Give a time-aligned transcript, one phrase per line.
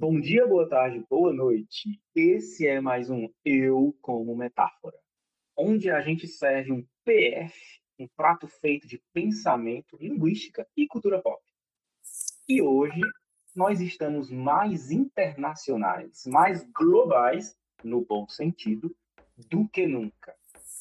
[0.00, 2.00] Bom dia, boa tarde, boa noite.
[2.14, 4.96] Esse é mais um Eu como Metáfora,
[5.56, 7.52] onde a gente serve um PF,
[7.98, 11.42] um prato feito de pensamento, linguística e cultura pop.
[12.48, 13.00] E hoje
[13.56, 18.94] nós estamos mais internacionais, mais globais, no bom sentido,
[19.36, 20.32] do que nunca.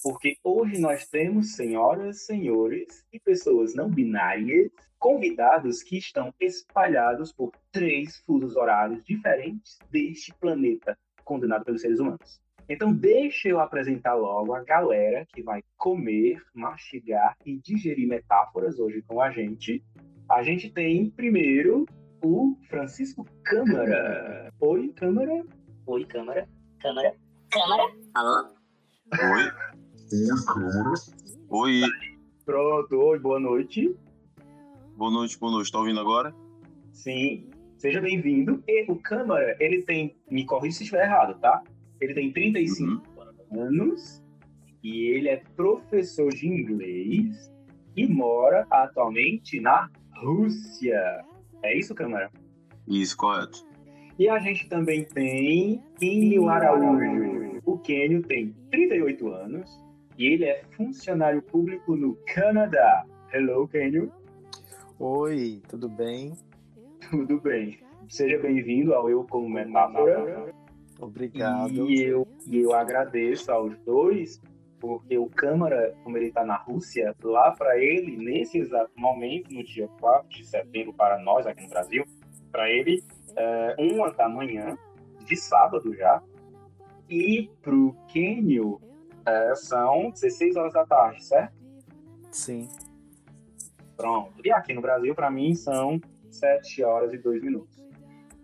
[0.04, 7.52] Porque hoje nós temos, senhoras, senhores e pessoas não binárias, convidados que estão espalhados por
[7.71, 12.41] três fusos horários diferentes deste planeta condenado pelos seres humanos.
[12.70, 19.02] Então, deixa eu apresentar logo a galera que vai comer, mastigar e digerir metáforas hoje
[19.08, 19.84] com a gente.
[20.30, 21.86] A gente tem primeiro
[22.22, 24.52] o Francisco Câmara.
[24.59, 25.45] Oi, Câmara.
[25.86, 26.48] Oi, Câmara.
[26.80, 27.16] Câmara.
[27.50, 27.84] Câmara.
[28.14, 28.50] Alô?
[29.14, 29.77] Oi.
[30.09, 30.93] Oi, Câmara.
[31.49, 31.81] Oi.
[32.45, 32.95] Pronto.
[32.95, 33.93] Oi, boa noite.
[34.95, 35.70] Boa noite, boa noite.
[35.70, 36.33] Tá ouvindo agora?
[36.93, 37.49] Sim.
[37.77, 38.63] Seja bem-vindo.
[38.66, 41.61] E o Câmara, ele tem, me corrija se estiver errado, tá?
[41.99, 43.03] Ele tem 35
[43.52, 43.61] uhum.
[43.61, 44.23] anos
[44.81, 47.52] e ele é professor de inglês
[47.97, 49.89] e mora atualmente na
[50.21, 51.25] Rússia.
[51.61, 52.31] É isso, Câmara?
[52.88, 53.67] Isso, correto.
[54.17, 57.59] E a gente também tem Kenio Araújo.
[57.66, 59.86] O Kenio tem 38 anos
[60.18, 63.06] e ele é funcionário público no Canadá.
[63.32, 64.12] Hello, Kenio.
[65.00, 66.34] Oi, tudo bem?
[67.10, 67.80] Tudo bem.
[68.10, 70.52] Seja bem-vindo ao Eu Como Metáfora.
[71.00, 71.88] Obrigado.
[71.88, 74.42] E eu, e eu agradeço aos dois,
[74.80, 79.64] porque o Câmara, como ele está na Rússia, lá para ele, nesse exato momento, no
[79.64, 82.04] dia 4 de setembro, para nós aqui no Brasil,
[82.52, 83.04] para ele,
[83.36, 84.76] é, uma da manhã,
[85.26, 86.23] de sábado já,
[87.08, 88.82] e para o Quênio,
[89.28, 91.53] é, são 16 horas da tarde, certo?
[92.31, 92.70] Sim.
[93.97, 94.33] Pronto.
[94.44, 97.78] E aqui no Brasil, para mim, são 7 horas e 2 minutos.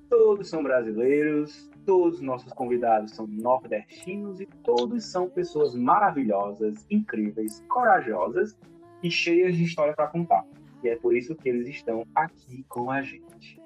[0.10, 7.64] Todos são brasileiros, todos os nossos convidados são nordestinos e todos são pessoas maravilhosas, incríveis,
[7.70, 8.58] corajosas
[9.02, 10.46] e cheias de história para contar.
[10.84, 13.62] E é por isso que eles estão aqui com a gente.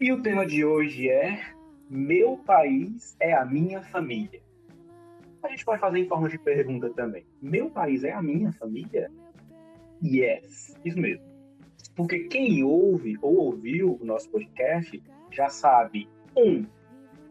[0.00, 1.40] E o tema de hoje é
[1.90, 4.42] Meu país é a minha família.
[5.44, 7.26] A gente pode fazer em forma de pergunta também.
[7.40, 9.12] Meu país é a minha família?
[10.02, 11.22] Yes, isso mesmo.
[11.94, 16.64] Porque quem ouve ou ouviu o nosso podcast já sabe, um,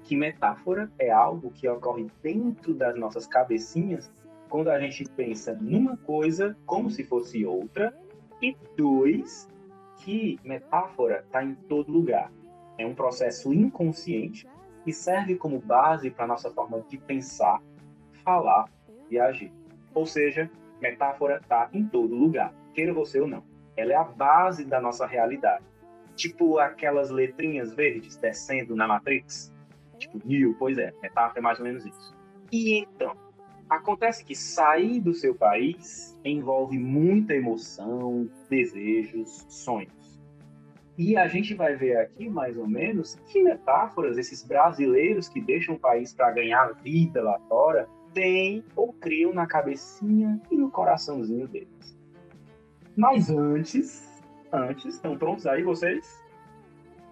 [0.03, 4.11] que metáfora é algo que ocorre dentro das nossas cabecinhas
[4.47, 7.97] quando a gente pensa numa coisa como se fosse outra.
[8.39, 9.49] E dois,
[9.97, 12.31] que metáfora está em todo lugar.
[12.77, 14.47] É um processo inconsciente
[14.85, 17.59] e serve como base para a nossa forma de pensar,
[18.23, 18.65] falar
[19.09, 19.51] e agir.
[19.93, 20.49] Ou seja,
[20.81, 23.43] metáfora está em todo lugar queira você ou não.
[23.77, 25.63] Ela é a base da nossa realidade.
[26.15, 29.53] Tipo aquelas letrinhas verdes descendo na Matrix.
[29.97, 32.15] Tipo, Neo, pois é, metáfora é mais ou menos isso.
[32.51, 33.15] E então,
[33.69, 40.21] acontece que sair do seu país envolve muita emoção, desejos, sonhos.
[40.95, 45.73] E a gente vai ver aqui, mais ou menos, que metáforas esses brasileiros que deixam
[45.73, 51.47] o país para ganhar vida lá fora têm ou criam na cabecinha e no coraçãozinho
[51.47, 51.97] deles.
[52.95, 56.21] Mas antes, antes, estão prontos aí vocês?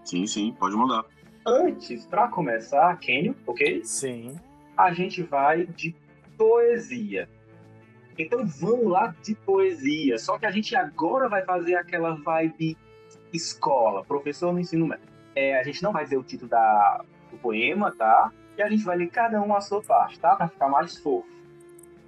[0.04, 1.06] Sim, sim, pode mandar.
[1.46, 3.84] Antes, para começar, Kenio, ok?
[3.84, 4.36] Sim.
[4.78, 5.96] A gente vai de
[6.38, 7.28] poesia.
[8.18, 10.20] Então vamos lá de poesia.
[10.20, 12.78] Só que a gente agora vai fazer aquela vibe
[13.34, 15.06] escola, professor no ensino médio.
[15.36, 18.32] É, a gente não vai dizer o título da, do poema, tá?
[18.62, 20.36] E a gente vai ler cada um a sua parte, tá?
[20.36, 21.28] Pra ficar mais fofo.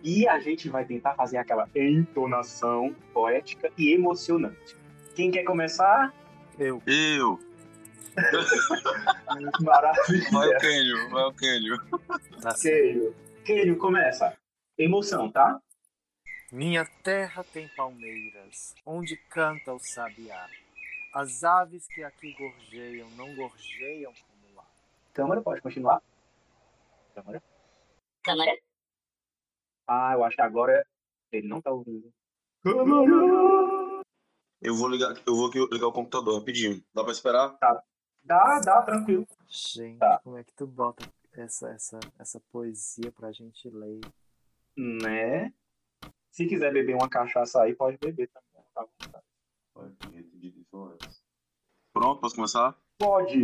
[0.04, 4.78] E a gente vai tentar fazer aquela entonação poética e emocionante.
[5.16, 6.14] Quem quer começar?
[6.60, 6.80] Eu.
[6.86, 7.40] Eu.
[9.62, 10.30] Maravilha.
[10.32, 11.78] Vai o Kênio, vai o Kênio.
[12.40, 13.16] Tá Kênio.
[13.44, 14.38] Kênio, começa.
[14.78, 15.60] Emoção, tá?
[16.52, 20.48] Minha terra tem palmeiras, onde canta o sabiá.
[21.16, 24.66] As aves que aqui gorjeiam não gorjeiam como lá.
[25.16, 26.00] Câmara, pode continuar.
[27.14, 27.44] Câmara.
[28.24, 28.52] Câmara.
[29.88, 30.86] Ah, eu acho que agora
[31.32, 32.12] ele não tá ouvindo.
[34.62, 36.82] Eu vou ligar, eu vou aqui ligar o computador rapidinho.
[36.94, 37.58] Dá pra esperar?
[38.24, 39.28] Dá, dá, tranquilo.
[39.48, 40.20] Gente, Tá.
[40.24, 44.00] como é que tu bota essa, essa, essa poesia pra gente ler?
[44.78, 45.54] Né?
[46.32, 48.64] Se quiser beber uma cachaça aí, pode beber também.
[48.74, 49.26] Tá vontade.
[51.94, 52.76] Pronto, posso começar?
[52.98, 53.38] Pode.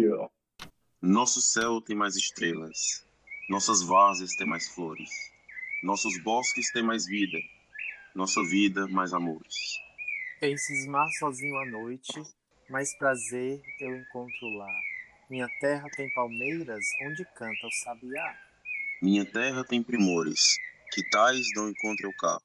[1.02, 3.06] Nosso céu tem mais estrelas.
[3.50, 5.10] Nossas várzeas têm mais flores.
[5.82, 7.40] Nossos bosques têm mais vida.
[8.14, 9.56] Nossa vida, mais amores.
[10.40, 12.22] Em cismar sozinho à noite,
[12.70, 14.72] mais prazer eu encontro lá.
[15.32, 18.36] Minha terra tem palmeiras onde canta o sabiá.
[19.02, 20.56] Minha terra tem primores,
[20.94, 22.40] que tais não encontro eu cá.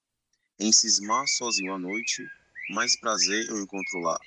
[0.59, 2.27] Em cismar sozinho à noite,
[2.71, 4.19] mais prazer eu encontro lá.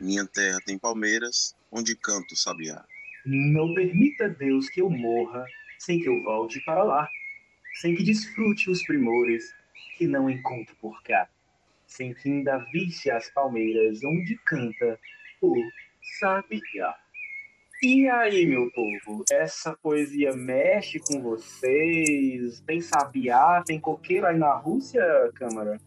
[0.00, 2.84] Minha terra tem palmeiras, onde canto o sabiá.
[3.24, 5.46] Não permita Deus que eu morra
[5.78, 7.08] sem que eu volte para lá,
[7.80, 9.44] sem que desfrute os primores
[9.96, 11.28] que não encontro por cá,
[11.86, 14.98] sem que ainda visse as palmeiras onde canta
[15.40, 15.54] o
[16.20, 16.94] sabiá.
[17.80, 22.60] E aí, meu povo, essa poesia mexe com vocês?
[22.66, 25.00] Tem sabiá, tem coqueiro aí na Rússia,
[25.34, 25.80] Câmara?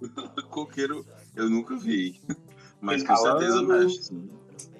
[0.50, 1.06] Coqueiro
[1.36, 2.20] eu nunca vi,
[2.80, 3.72] mas Tem com certeza calango?
[3.84, 4.02] mexe.
[4.02, 4.30] sim.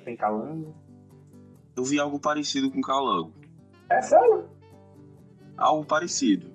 [0.04, 0.74] Tem calango?
[1.76, 3.32] Eu vi algo parecido com calango.
[3.90, 4.48] É sério?
[5.56, 6.52] Algo parecido.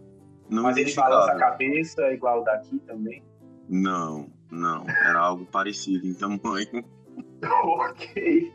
[0.49, 3.23] Não Mas ele balança a cabeça igual daqui também?
[3.67, 4.89] Não, não.
[4.89, 6.83] Era algo parecido em tamanho.
[7.63, 8.53] ok.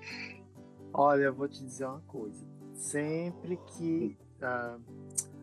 [0.93, 2.45] Olha, eu vou te dizer uma coisa.
[2.73, 4.17] Sempre que.
[4.43, 4.77] ah,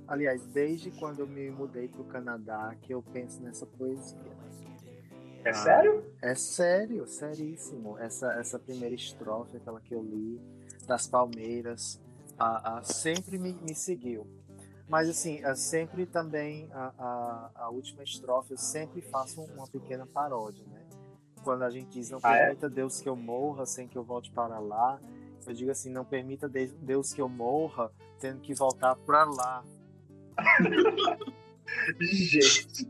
[0.07, 4.19] aliás, desde quando eu me mudei para o Canadá, que eu penso nessa poesia.
[5.44, 5.54] É Ah.
[5.54, 6.06] sério?
[6.22, 7.98] É sério, seríssimo.
[7.98, 10.39] Essa, essa primeira estrofe, aquela que eu li,
[10.86, 12.00] das palmeiras,
[12.42, 14.26] a, a- sempre me, me seguiu.
[14.88, 20.66] Mas assim, a- sempre também a, a, última estrofe eu sempre faço uma pequena paródia,
[20.68, 20.82] né?
[21.44, 22.40] Quando a gente diz não Ah, é?
[22.46, 25.00] permita Deus que eu morra sem que eu volte para lá,
[25.48, 29.64] eu digo assim, não permita de- Deus que eu morra tendo que voltar para lá.
[32.00, 32.88] Gente.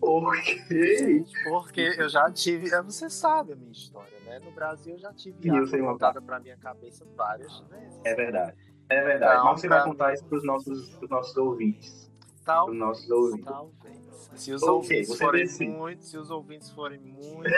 [0.00, 1.24] Ok.
[1.44, 4.38] Porque eu já tive, você sabe a minha história, né?
[4.38, 8.00] No Brasil eu já tive água voltada para minha cabeça várias vezes.
[8.04, 8.56] É verdade.
[8.88, 9.36] É verdade.
[9.38, 12.10] Não, Mas você vai pra- contar isso para os nossos, pros nossos ouvintes.
[12.44, 13.44] Tal, Para os nossos ouvintes.
[13.46, 14.30] talvez.
[14.36, 15.70] Se os Ok, ouvintes forem decide.
[15.70, 17.50] muito, se os ouvintes forem muito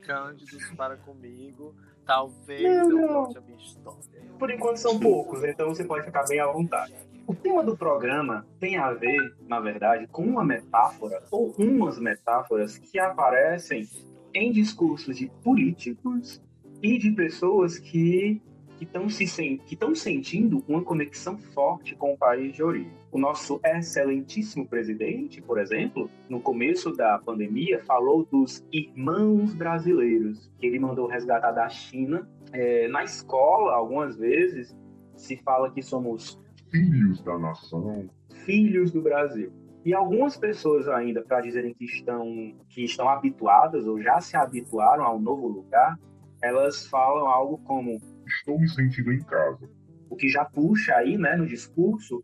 [0.00, 1.74] cândidos para comigo,
[2.06, 3.24] talvez Não, eu não.
[3.24, 4.00] conte a minha história.
[4.38, 6.94] Por enquanto são poucos, então você pode ficar bem à vontade.
[7.26, 12.78] O tema do programa tem a ver, na verdade, com uma metáfora ou umas metáforas
[12.78, 13.88] que aparecem
[14.34, 16.42] em discursos de políticos
[16.82, 18.42] e de pessoas que
[18.80, 19.24] estão se
[19.58, 22.92] que sentindo uma conexão forte com o país de origem.
[23.12, 30.66] O nosso excelentíssimo presidente, por exemplo, no começo da pandemia, falou dos irmãos brasileiros que
[30.66, 34.76] ele mandou resgatar da China é, na escola, algumas vezes,
[35.16, 36.40] se fala que somos
[36.72, 38.08] filhos da nação.
[38.44, 39.52] filhos do Brasil.
[39.84, 45.04] E algumas pessoas ainda, para dizerem que estão, que estão habituadas ou já se habituaram
[45.04, 45.98] ao novo lugar,
[46.42, 49.68] elas falam algo como Estou me sentindo em casa.
[50.08, 52.22] o que já puxa aí, né, no discurso,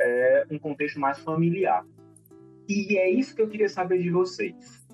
[0.00, 1.84] é um contexto mais familiar.
[2.68, 4.86] E é isso que eu queria saber de vocês.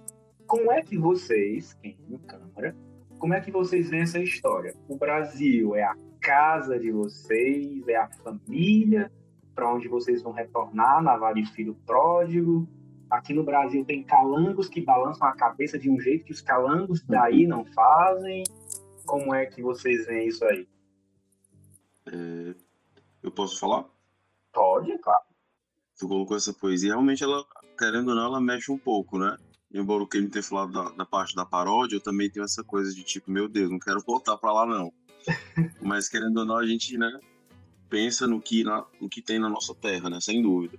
[0.47, 2.75] Como é que vocês, quem no Câmara,
[3.19, 4.75] como é que vocês veem essa história?
[4.89, 5.95] O Brasil é a
[6.27, 9.13] casa de vocês, é a família
[9.55, 12.69] para onde vocês vão retornar na Vale Filho Pródigo.
[13.09, 17.01] Aqui no Brasil tem calangos que balançam a cabeça de um jeito que os calangos
[17.07, 18.43] daí não fazem.
[19.07, 20.67] Como é que vocês veem isso aí?
[22.07, 22.55] É,
[23.23, 23.85] eu posso falar?
[24.53, 25.23] Pode, claro.
[25.97, 26.91] Tu colocou essa poesia.
[26.91, 27.45] Realmente, ela,
[27.79, 29.37] querendo ou não, ela mexe um pouco, né?
[29.73, 32.65] Embora o que ele tenha falado da, da parte da paródia, eu também tenho essa
[32.65, 34.93] coisa de tipo, meu Deus, não quero voltar pra lá, não.
[35.81, 37.21] Mas querendo ou não, a gente, né,
[37.89, 40.21] pensa no que, na, no que tem na nossa terra, né?
[40.21, 40.79] Sem dúvida.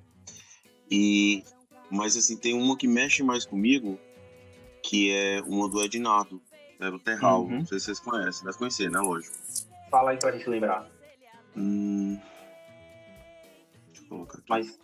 [0.90, 1.44] E,
[1.90, 4.00] mas assim, tem uma que mexe mais comigo,
[4.84, 6.42] que é uma do Ednardo,
[6.80, 7.44] né, do Terral.
[7.44, 7.60] Uhum.
[7.60, 9.00] Não sei se vocês conhecem, deve conhecer, né?
[9.00, 9.36] Lógico.
[9.90, 10.90] Fala aí pra gente lembrar.
[11.56, 12.20] Hum...
[13.88, 14.46] Deixa eu colocar aqui.
[14.50, 14.80] Mas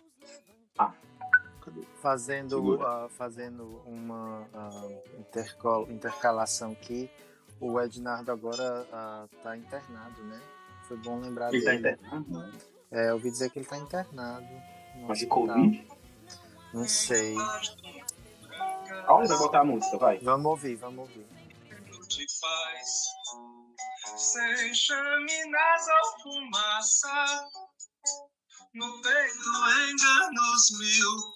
[1.64, 1.80] Cadê?
[2.02, 4.88] Fazendo, ah, fazendo uma ah,
[5.18, 7.08] intercol- intercalação aqui,
[7.60, 8.86] o Ednardo agora
[9.32, 10.40] está internado, né?
[10.86, 11.90] Foi bom lembrar ele tá dele.
[11.90, 12.52] internado?
[12.90, 14.46] É, eu ouvi dizer que ele está internado.
[15.08, 15.26] Mas de.
[15.26, 15.88] Covid?
[16.72, 17.34] Não sei.
[19.06, 20.18] Olha, vai botar a música, vai.
[20.18, 21.26] Vamos ouvir, vamos ouvir.
[22.08, 23.14] te faz
[24.16, 27.48] sem chaminas ou fumaça
[28.74, 29.48] no peito
[29.90, 31.34] enganos mil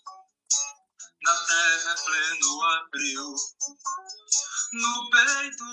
[1.23, 3.35] na terra é pleno abril
[4.73, 5.65] no peito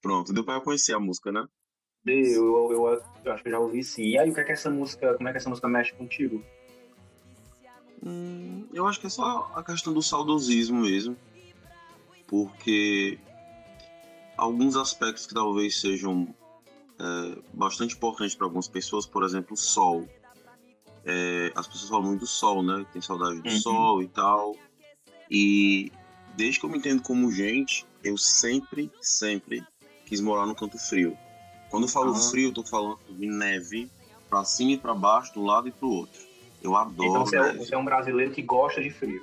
[0.00, 1.46] Pronto, deu pra conhecer a música, né?
[2.06, 4.02] Eu, eu, eu, eu acho que eu já ouvi sim.
[4.02, 6.44] E aí, o que é que essa música, como é que essa música mexe contigo?
[8.04, 11.16] Hum, eu acho que é só a questão do saudosismo mesmo.
[12.26, 13.18] Porque
[14.36, 16.34] alguns aspectos que talvez sejam
[16.98, 20.06] é, bastante importantes para algumas pessoas, por exemplo, o sol.
[21.06, 22.84] É, as pessoas falam muito do sol, né?
[22.92, 23.60] Tem saudade do Uhum.
[23.60, 24.56] sol e tal.
[25.30, 25.90] E
[26.36, 29.64] desde que eu me entendo como gente, eu sempre, sempre
[30.06, 31.16] quis morar no canto frio.
[31.70, 32.30] Quando eu falo Ah.
[32.30, 33.90] frio, eu tô falando de neve
[34.28, 36.20] pra cima e pra baixo, do lado e pro outro.
[36.62, 37.58] Eu adoro Então você é, neve.
[37.58, 39.22] você é um brasileiro que gosta de frio.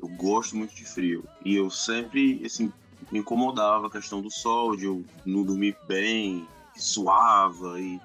[0.00, 1.24] Eu gosto muito de frio.
[1.44, 2.72] E eu sempre, assim,
[3.10, 7.98] me incomodava a questão do sol, de eu não dormir bem, suava e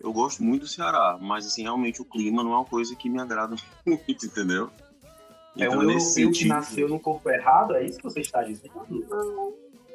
[0.00, 3.10] eu gosto muito do Ceará, mas assim, realmente o clima não é uma coisa que
[3.10, 4.70] me agrada muito, entendeu?
[5.56, 8.72] É Então, um europeu que nasceu no corpo errado, é isso que você está dizendo?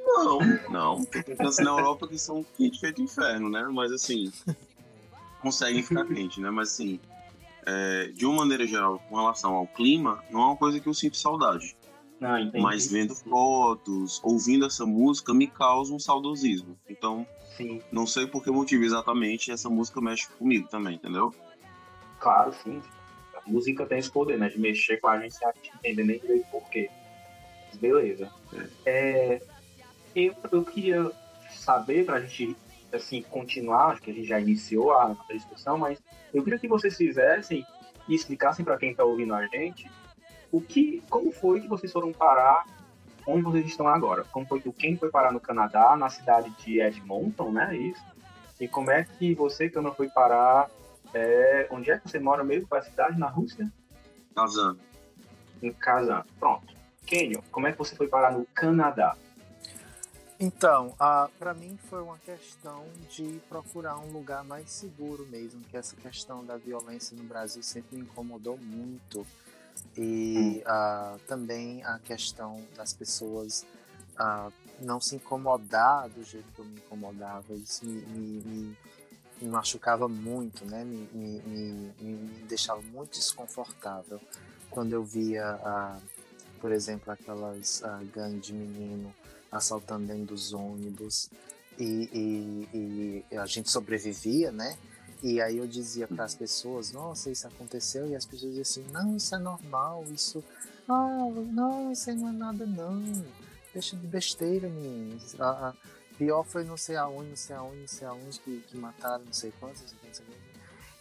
[0.06, 1.06] Não, não.
[1.06, 1.36] Tem
[1.66, 3.68] na Europa que são quente feito inferno, né?
[3.72, 4.32] Mas assim,
[5.42, 6.50] conseguem ficar quente, né?
[6.50, 7.00] Mas assim,
[7.66, 10.94] é, de uma maneira geral, com relação ao clima, não é uma coisa que eu
[10.94, 11.76] sinto saudade.
[12.20, 12.64] Não, entendi.
[12.64, 16.78] Mas vendo fotos, ouvindo essa música, me causa um saudosismo.
[16.90, 21.34] Então, Sim, não sei por que motivo exatamente essa música mexe comigo também, entendeu?
[22.20, 22.82] claro, sim.
[23.46, 24.50] Música tem esse poder, né?
[24.50, 26.90] De mexer com a gente sem a gente entender nem direito por quê.
[27.70, 28.30] Mas beleza.
[28.86, 29.42] É,
[30.16, 31.12] eu, eu queria
[31.52, 32.56] saber, pra gente
[32.92, 36.02] assim, continuar, acho que a gente já iniciou a, a discussão, mas
[36.34, 37.66] eu queria que vocês fizessem
[38.08, 39.90] e explicassem para quem está ouvindo a gente
[40.52, 42.66] o que, como foi que vocês foram parar
[43.28, 44.24] onde vocês estão agora.
[44.32, 47.76] Como foi que quem foi parar no Canadá, na cidade de Edmonton, né?
[47.76, 48.04] Isso.
[48.60, 50.70] E como é que você, Cana, foi parar.
[51.16, 52.68] É, onde é que você mora mesmo?
[52.68, 53.18] Qual é a cidade?
[53.18, 53.72] Na Rússia?
[54.36, 54.78] Kazan.
[55.64, 56.26] Em Kazan.
[56.38, 56.76] Pronto.
[57.06, 59.16] Kenyon, como é que você foi parar no Canadá?
[60.38, 60.94] Então,
[61.40, 66.44] para mim foi uma questão de procurar um lugar mais seguro mesmo, que essa questão
[66.44, 69.26] da violência no Brasil sempre me incomodou muito.
[69.98, 73.66] E ah, também a questão das pessoas
[74.82, 78.78] não se incomodar do jeito que eu me incomodava, isso me, me, me-
[79.42, 80.84] me machucava muito, né?
[80.84, 84.20] Me, me, me- me deixava muito desconfortável
[84.70, 85.60] quando eu via,
[86.60, 87.82] por exemplo, aquelas
[88.14, 89.14] gangues de menino
[89.52, 91.30] assaltando dentro dos ônibus
[91.78, 92.10] e,
[92.74, 94.78] e- e a gente sobrevivia, né?
[95.24, 98.86] E aí eu dizia para as pessoas, nossa, isso aconteceu, e as pessoas diziam assim,
[98.92, 100.44] não, isso é normal, isso,
[100.90, 103.02] ah, não, isso não é nada não,
[103.74, 105.36] deixa de besteira, meninos.
[105.40, 105.74] Ah, ah,
[106.18, 109.34] pior foi não sei aonde, não sei aonde, não sei aonde, que, que mataram não
[109.34, 110.22] sei quantos, não sei quantos.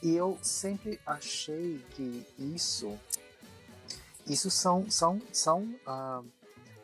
[0.02, 2.99] E eu sempre achei que isso,
[4.26, 6.23] isso são, são, são ah,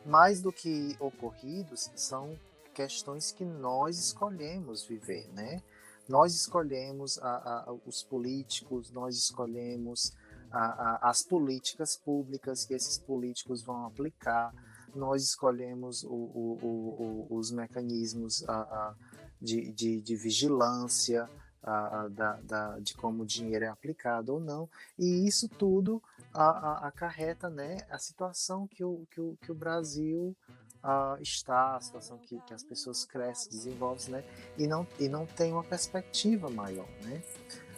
[0.06, 2.38] mais do que ocorridos, são
[2.74, 5.62] questões que nós escolhemos viver, né?
[6.08, 10.12] Nós escolhemos a- a- os políticos, nós escolhemos
[10.50, 14.52] a- as políticas públicas que esses políticos vão aplicar,
[14.94, 18.94] nós escolhemos o- o- o- os mecanismos a- a,
[19.40, 21.28] de, de- de vigilância
[21.62, 24.68] a- da- da- de como o dinheiro é aplicado ou não,
[24.98, 30.34] e isso tudo acarreta né, a situação que o, que o, que o Brasil
[30.82, 34.24] ah, está, a situação que, que as pessoas crescem, desenvolvem, né,
[34.56, 36.88] e não, e não tem uma perspectiva maior.
[37.02, 37.22] Né?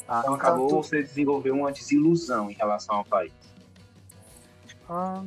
[0.07, 3.33] Ah, Então acabou tanto- você desenvolveu uma desilusão em relação ao país.
[4.88, 5.25] Ah,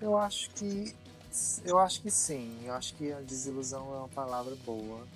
[0.00, 0.94] eu acho que
[1.64, 2.58] eu acho que sim.
[2.64, 5.06] Eu acho que a desilusão é uma palavra boa.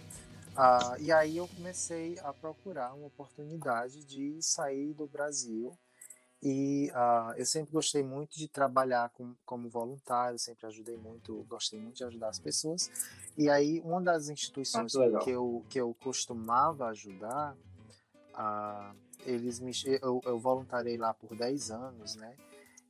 [0.55, 5.77] Ah, e aí eu comecei a procurar uma oportunidade de sair do Brasil.
[6.43, 11.81] E ah, eu sempre gostei muito de trabalhar com, como voluntário, sempre ajudei muito, gostei
[11.81, 12.91] muito de ajudar as pessoas.
[13.39, 17.57] E aí uma das instituições Ah, que eu, que eu costumava ajudar,
[18.35, 18.93] ah,
[19.25, 19.73] eles me,
[20.03, 22.37] eu, eu voluntariei lá por 10 anos, né?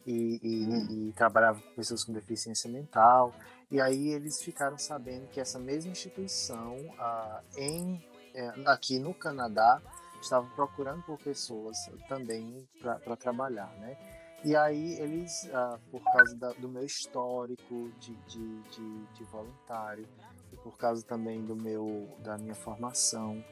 [0.07, 3.35] E, e- e trabalhava com pessoas com deficiência mental.
[3.71, 8.05] E aí eles ficaram sabendo que essa mesma instituição, ah, em,
[8.35, 9.81] eh, aqui no Canadá,
[10.21, 11.77] estava procurando por pessoas
[12.09, 13.97] também para trabalhar, né?
[14.45, 20.07] E aí eles, ah, por causa da- do meu histórico de, de, de, de voluntário
[20.53, 23.43] e por causa também do meu da minha formação,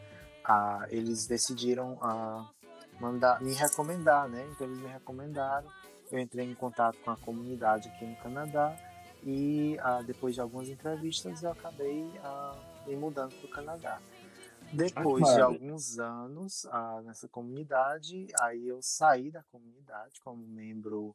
[0.45, 2.45] ah, eles decidiram ah,
[3.01, 4.47] mandar me recomendar, né?
[4.53, 5.69] Então eles me recomendaram
[6.11, 8.77] eu entrei em contato com a comunidade aqui no Canadá
[9.23, 14.01] e ah, depois de algumas entrevistas eu acabei ah, me mudando para o Canadá.
[14.73, 15.45] Depois de maravilha.
[15.45, 21.15] alguns anos ah, nessa comunidade, aí eu saí da comunidade como membro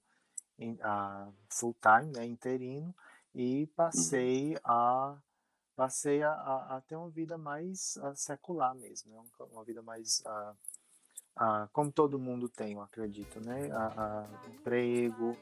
[0.59, 2.93] em- ah, full time, né, interino,
[3.33, 5.17] e passei a
[5.75, 10.23] passei a, a- a ter uma vida mais ah, secular mesmo, né, uma vida mais
[11.35, 13.69] ah, ah, como todo mundo tem, eu acredito, né?
[13.71, 15.37] A, a emprego,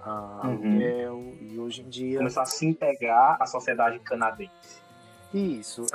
[0.00, 0.40] a Uhum.
[0.42, 2.18] aluguel, e hoje em dia.
[2.18, 4.50] Começar a se integrar à sociedade canadense.
[5.32, 5.86] Isso,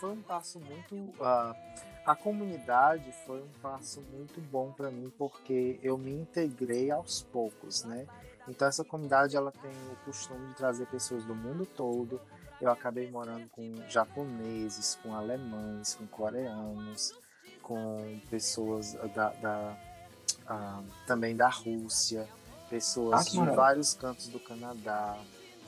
[0.00, 1.14] foi um passo muito.
[2.04, 7.84] a comunidade foi um passo muito bom para mim, porque eu me integrei aos poucos,
[7.84, 8.06] né?
[8.48, 12.20] Então, essa comunidade ela tem o costume de trazer pessoas do mundo todo
[12.60, 17.14] eu acabei morando com japoneses, com alemães, com coreanos,
[17.66, 19.76] com pessoas da, da
[20.46, 22.28] ah, também da Rússia,
[22.70, 23.56] pessoas Ah, de maravilha.
[23.56, 25.18] vários cantos do Canadá,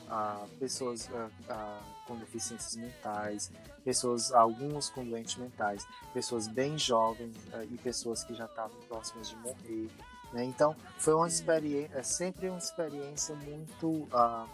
[0.09, 1.09] ah, pessoas
[1.49, 3.51] ah, com deficiências mentais,
[3.83, 7.35] pessoas, alguns com doentes mentais, pessoas bem jovens
[7.69, 9.89] e pessoas que já estavam próximas de morrer.
[10.31, 10.45] né?
[10.45, 14.45] Então, foi uma experiência, é sempre uma experiência muito, ah,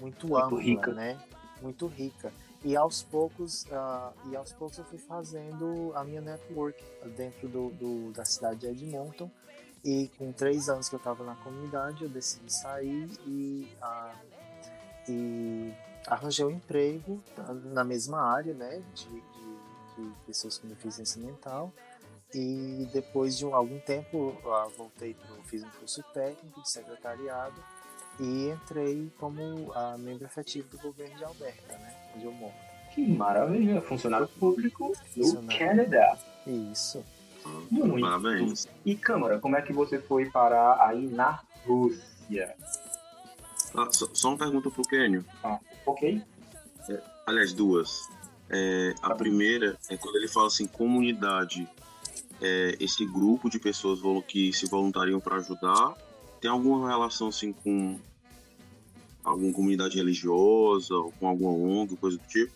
[0.00, 0.92] muito ampla, rica.
[0.92, 1.16] né?
[1.62, 2.32] Muito rica.
[2.64, 6.82] E aos poucos, ah, e aos poucos eu fui fazendo a minha network
[7.16, 9.30] dentro do, do- da cidade de Edmonton.
[9.84, 14.14] E com três anos que eu estava na comunidade, eu decidi sair e, ah,
[15.06, 15.74] e
[16.06, 17.22] arranjei um emprego
[17.64, 21.70] na mesma área, né, de, de- de pessoas com deficiência mental.
[22.32, 27.62] E depois de um- algum tempo, ah, voltei pro, fiz um curso técnico de secretariado
[28.18, 32.54] e entrei como membro efetivo do governo de Alberta, né, onde eu moro.
[32.94, 33.80] Que maravilha.
[33.82, 35.42] Funcionário público do.
[35.56, 36.16] Canadá.
[36.46, 37.04] Isso.
[37.70, 38.00] Muito.
[38.00, 38.68] Parabéns.
[38.84, 42.54] E Câmara, como é que você foi parar aí na Rússia?
[43.76, 45.24] Ah, só, só uma pergunta pro Kenio.
[45.84, 46.22] Ok?
[47.26, 48.08] Aliás, duas.
[48.50, 51.68] É, a primeira é quando ele fala assim, comunidade,
[52.40, 55.94] é, esse grupo de pessoas que se voluntariam para ajudar,
[56.40, 57.98] tem alguma relação assim com
[59.24, 62.52] alguma comunidade religiosa ou com alguma ONG, coisa do tipo?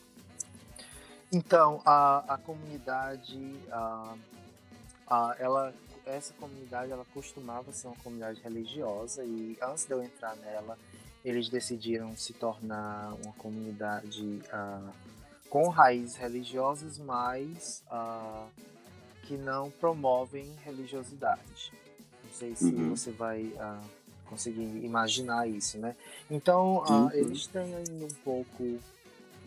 [1.33, 4.15] Então, a, a comunidade, a,
[5.07, 5.75] a, ela,
[6.07, 10.79] essa comunidade, ela costumava ser uma comunidade religiosa e antes de eu entrar nela,
[11.25, 14.41] eles decidiram se tornar uma comunidade
[15.51, 17.83] com raízes religiosas, mas
[19.25, 21.73] que não promovem religiosidade.
[22.25, 22.91] Não sei se Uhum.
[22.91, 23.53] você vai
[24.29, 25.97] conseguir imaginar isso, né?
[26.31, 27.11] Então, Uhum.
[27.13, 28.79] eles têm ainda um pouco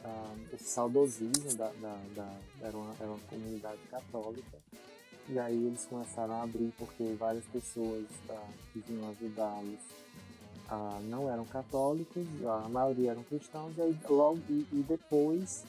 [0.04, 4.58] ah, esse saudosismo da, da, da- era, uma, era uma comunidade católica
[5.30, 9.80] e aí eles começaram a abrir porque várias pessoas ah, que vinham ajudá-los
[11.10, 15.66] não eram católicos, a maioria eram cristãos e aí logo e, e depois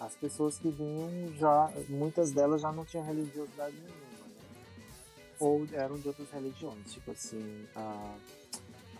[0.00, 4.03] as pessoas que vinham já muitas delas já não tinham religiosidade nenhuma?
[5.40, 8.16] Ou eram de outras religiões tipo assim ah,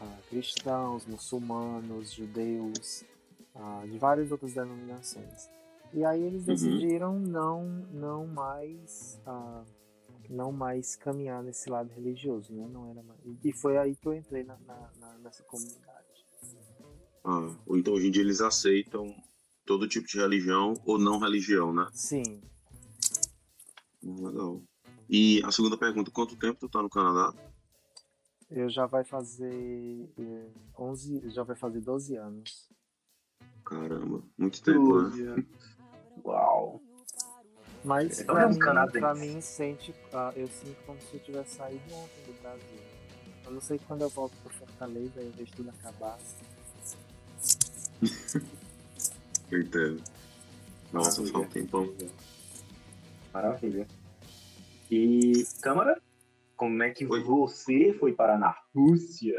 [0.00, 3.04] ah, cristãos, muçulmanos, judeus,
[3.54, 5.48] ah, de várias outras denominações.
[5.92, 6.54] E aí eles Uhum.
[6.54, 9.64] decidiram não, não mais ah,
[10.28, 12.66] não mais caminhar nesse lado religioso, né?
[12.68, 13.20] Não era mais.
[13.44, 16.26] E foi aí que eu entrei na, na- na- nessa comunidade.
[17.24, 19.14] Ah, então hoje em dia eles aceitam
[19.64, 21.86] todo tipo de religião ou não religião, né?
[21.92, 22.42] Sim,
[24.02, 24.62] Hum, Legal.
[25.16, 27.32] E a segunda pergunta, quanto tempo tu tá no Canadá?
[28.50, 32.68] eu já vai fazer eh, 11, já vai fazer 12 anos.
[33.64, 35.08] Caramba, muito tempo, né?
[35.10, 35.46] 12 anos.
[36.24, 36.82] Uau.
[37.84, 38.58] Mas Então pra é um mim,
[38.90, 42.80] pra mim sente, ah, eu sinto como se eu tivesse saído ontem do Brasil.
[43.44, 46.18] Eu não sei quando eu volto pro Fortaleza, eu vejo tudo acabar.
[49.52, 50.02] Entendo.
[50.92, 51.32] Nossa, Maravilha.
[51.32, 51.94] faz um tempão.
[53.32, 53.86] Maravilha.
[54.90, 56.00] E Câmara,
[56.56, 57.22] como é que Oi.
[57.22, 59.34] você foi parar na Rússia?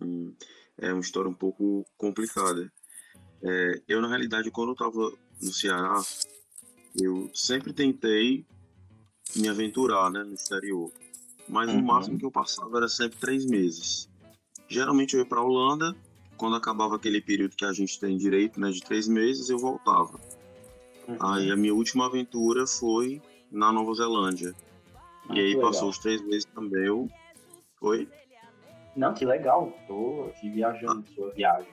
[0.00, 0.34] Hum,
[0.78, 2.72] É uma história um pouco complicada.
[3.42, 6.00] É, eu, na realidade, quando eu estava no Ceará,
[6.96, 8.46] eu sempre tentei
[9.36, 10.92] me aventurar né, no exterior.
[11.48, 11.80] Mas Uhum.
[11.80, 14.08] o máximo que eu passava era sempre três meses.
[14.68, 15.94] Geralmente eu ia para a Holanda,
[16.36, 20.20] quando acabava aquele período que a gente tem direito, né, de três meses, eu voltava.
[21.20, 23.20] Aí a minha última aventura foi
[23.52, 24.54] na Nova Zelândia.
[25.28, 25.70] Ah, e aí que legal.
[25.70, 26.86] passou os três meses também.
[26.86, 27.08] Eu...
[27.80, 28.08] Oi?
[28.96, 29.72] Não, que legal.
[29.86, 31.72] Tô aqui viajando sua viagem.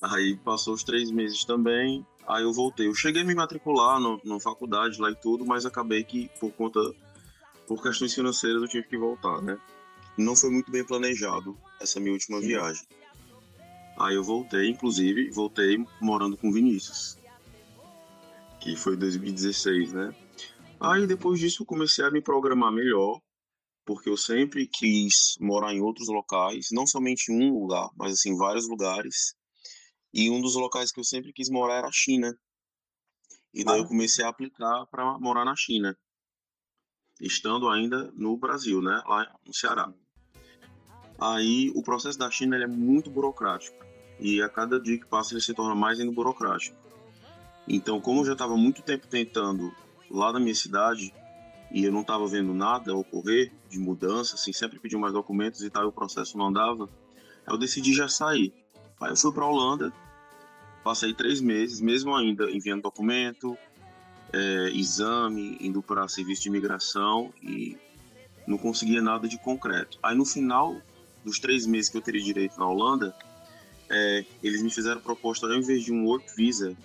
[0.00, 2.86] Aí passou os três meses também, aí eu voltei.
[2.86, 6.52] Eu cheguei a me matricular no, na faculdade lá e tudo, mas acabei que por
[6.52, 6.80] conta,
[7.66, 9.58] por questões financeiras eu tive que voltar, né?
[10.16, 12.48] Não foi muito bem planejado essa minha última Sim.
[12.48, 12.86] viagem.
[13.98, 17.18] Aí eu voltei, inclusive, voltei morando com Vinícius,
[18.60, 20.14] que foi 2016, né?
[20.80, 23.20] Aí depois disso eu comecei a me programar melhor,
[23.84, 28.36] porque eu sempre quis morar em outros locais, não somente em um lugar, mas assim,
[28.36, 29.34] vários lugares.
[30.12, 32.38] E um dos locais que eu sempre quis morar era a China.
[33.52, 33.88] E daí eu Ah.
[33.88, 35.98] comecei a aplicar para morar na China,
[37.20, 39.92] estando ainda no Brasil, né, lá no Ceará.
[41.20, 43.76] Aí o processo da China é muito burocrático
[44.20, 46.76] e a cada dia que passa ele se torna mais ainda burocrático.
[47.66, 49.74] Então, como eu já estava muito tempo tentando
[50.10, 51.12] lá na minha cidade
[51.70, 55.70] e eu não estava vendo nada ocorrer de mudança, assim, sempre pediam mais documentos e
[55.70, 56.88] tal, e o processo não andava,
[57.46, 58.52] eu decidi já sair.
[59.00, 59.92] Aí eu fui pra Holanda,
[60.82, 63.56] passei três meses, mesmo ainda enviando documento,
[64.32, 67.76] é, exame, indo para serviço de imigração e
[68.46, 69.98] não conseguia nada de concreto.
[70.02, 70.76] Aí no final
[71.24, 73.14] dos três meses que eu teria direito na Holanda,
[73.90, 76.76] é, eles me fizeram proposta, ao invés de um work visa,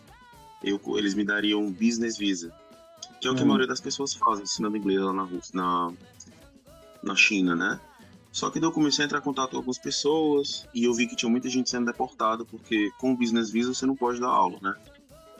[0.63, 2.53] eu, eles me dariam um business visa,
[3.23, 3.47] que é o que a Hum.
[3.47, 5.93] maioria das pessoas fazem, ensinando inglês lá na, na,
[7.01, 7.79] na China, né?
[8.33, 11.07] Só que daí eu comecei a entrar em contato com algumas pessoas e eu vi
[11.07, 14.27] que tinha muita gente sendo deportada, porque com o business visa você não pode dar
[14.27, 14.75] aula, né?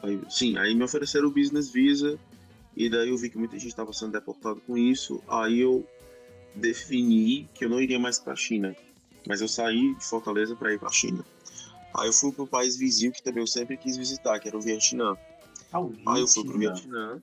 [0.02, 2.18] Aí, sim, aí me ofereceram o business visa
[2.74, 5.22] e daí eu vi que muita gente estava sendo deportada com isso.
[5.28, 5.86] Aí eu
[6.54, 8.74] defini que eu não iria mais para a China,
[9.26, 11.22] mas eu saí de Fortaleza para ir para a China.
[11.94, 14.56] Aí eu fui para o país vizinho que também eu sempre quis visitar, que era
[14.56, 15.16] o Vietnã.
[16.06, 17.20] Aí eu fui pro Vietnã.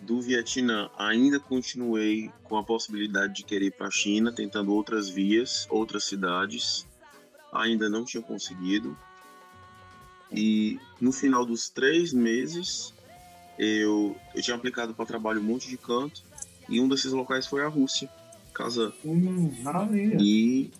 [0.00, 5.08] Do Vietnã, ainda continuei com a possibilidade de querer ir para a China, tentando outras
[5.08, 6.86] vias, outras cidades.
[7.52, 8.96] Ainda não tinha conseguido.
[10.30, 12.92] E no final dos três meses,
[13.58, 16.22] eu, eu tinha aplicado para trabalho um monte de canto.
[16.68, 18.08] E um desses locais foi a Rússia,
[18.52, 18.92] Kazan.
[19.04, 20.16] Hum, maravilha.
[20.20, 20.70] E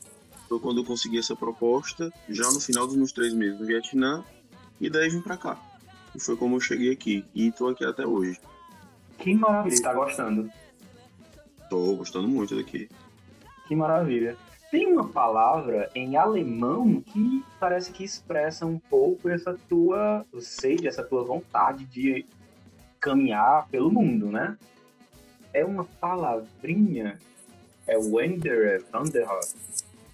[0.48, 4.24] foi quando eu consegui essa proposta, já no final dos meus três meses no Vietnã.
[4.80, 5.62] E daí vim para cá.
[6.14, 7.24] E foi como eu cheguei aqui.
[7.34, 8.38] E tô aqui até hoje.
[9.18, 10.50] Que maravilha, tá gostando.
[11.70, 12.88] Tô gostando muito daqui.
[13.66, 14.36] Que maravilha.
[14.70, 21.02] Tem uma palavra em alemão que parece que expressa um pouco essa tua sede, essa
[21.02, 22.26] tua vontade de
[23.00, 24.58] caminhar pelo mundo, né?
[25.52, 27.18] É uma palavrinha,
[27.86, 29.28] é Wanderer, Wanderer,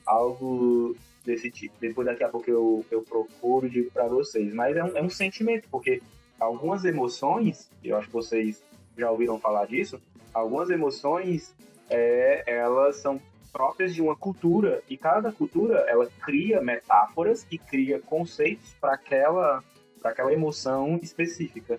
[0.04, 1.74] algo desse tipo.
[1.80, 4.52] Depois daqui a pouco eu, eu procuro e digo pra vocês.
[4.52, 6.02] Mas é um, é um sentimento, porque
[6.38, 8.62] algumas emoções, eu acho que vocês
[9.00, 10.00] já ouviram falar disso,
[10.32, 11.54] algumas emoções,
[11.88, 13.20] é, elas são
[13.52, 19.62] próprias de uma cultura e cada cultura ela cria metáforas e cria conceitos para aquela
[20.00, 21.78] para aquela emoção específica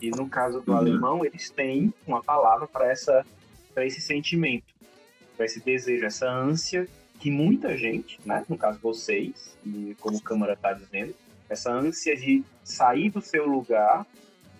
[0.00, 0.78] e no caso do Uhum.
[0.78, 3.26] alemão eles têm uma palavra para essa
[3.74, 4.72] para esse sentimento
[5.36, 6.86] para esse desejo essa ânsia
[7.18, 11.12] que muita gente né no caso vocês e como o câmara está dizendo
[11.48, 14.06] essa ânsia de sair do seu lugar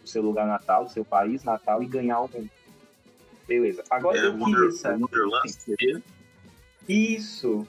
[0.07, 2.51] seu lugar natal do seu país natal e ganhar o mundo
[3.47, 6.03] beleza agora É, eu Wonderland seria?
[6.89, 7.67] isso,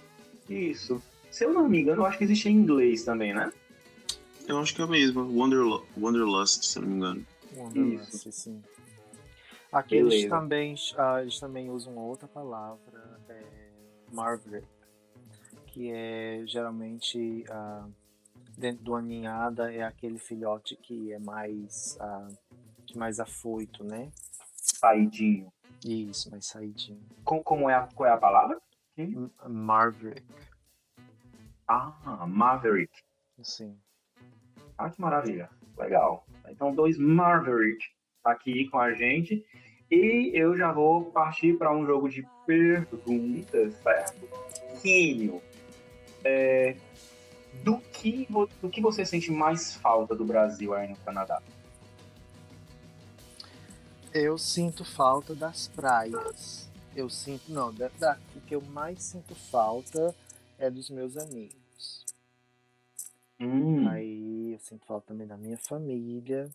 [0.49, 1.01] isso.
[1.31, 3.51] Se eu não me engano, eu acho que existe em inglês também, né?
[4.47, 5.23] Eu acho que é a mesma.
[5.23, 7.25] Wonderl Wanderlust, se eu não me engano.
[7.55, 8.61] Wonderlust, sim.
[9.71, 13.41] Aqui eles também, ah, eles também usam outra palavra, é,
[14.11, 14.65] Margaret,
[15.67, 17.87] que é geralmente ah,
[18.61, 22.27] dentro de uma ninhada é aquele filhote que é mais, ah,
[22.85, 24.11] que mais afoito, né?
[24.55, 25.51] Saidinho.
[25.83, 27.01] Isso, mais saidinho.
[27.25, 28.61] Com- como é a, qual é a palavra?
[28.97, 30.23] M- Margaret,
[31.67, 32.93] Ah, Maverick.
[33.41, 33.77] sim.
[34.77, 35.49] Ah, que maravilha.
[35.77, 36.25] Legal.
[36.49, 37.83] Então, dois Maverick
[38.23, 39.43] aqui com a gente.
[39.89, 44.27] E eu já vou partir para um jogo de perguntas, certo?
[44.81, 45.41] Quinho,
[46.23, 46.75] é,
[47.63, 48.27] do, que,
[48.61, 51.41] do que você sente mais falta do Brasil aí no Canadá?
[54.13, 56.69] Eu sinto falta das praias.
[56.95, 60.13] Eu sinto, não, da, da- o que eu mais sinto falta
[60.59, 62.05] é dos meus amigos.
[63.39, 66.49] Hum, Aí eu sinto falta também da minha família.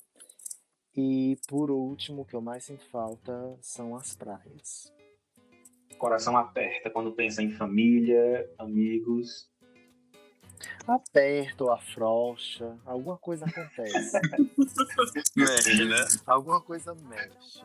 [0.94, 4.92] E por último, o que eu mais sinto falta são as praias.
[5.98, 9.48] coração aperta quando pensa em família, amigos.
[10.86, 14.20] Aperta ou afrouxa, alguma coisa acontece.
[15.36, 15.96] Mexe, né?
[16.26, 17.64] alguma coisa mexe.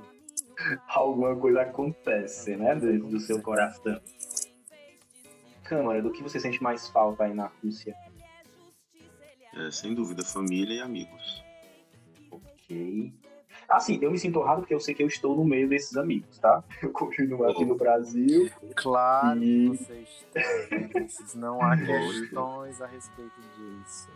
[0.87, 2.75] alguma coisa acontece, né?
[2.75, 4.01] Do, do seu coração.
[5.63, 7.95] Câmara, do que você sente mais falta aí na Rússia?
[9.53, 11.43] É, sem dúvida, família e amigos.
[12.31, 13.13] Ok.
[13.71, 16.37] Assim, eu me sinto honrado porque eu sei que eu estou no meio desses amigos,
[16.39, 16.63] tá?
[16.83, 18.49] Eu continuo aqui no Brasil.
[18.75, 20.97] Claro E- que você está.
[20.99, 24.09] Ulisses, Não há questões a respeito disso.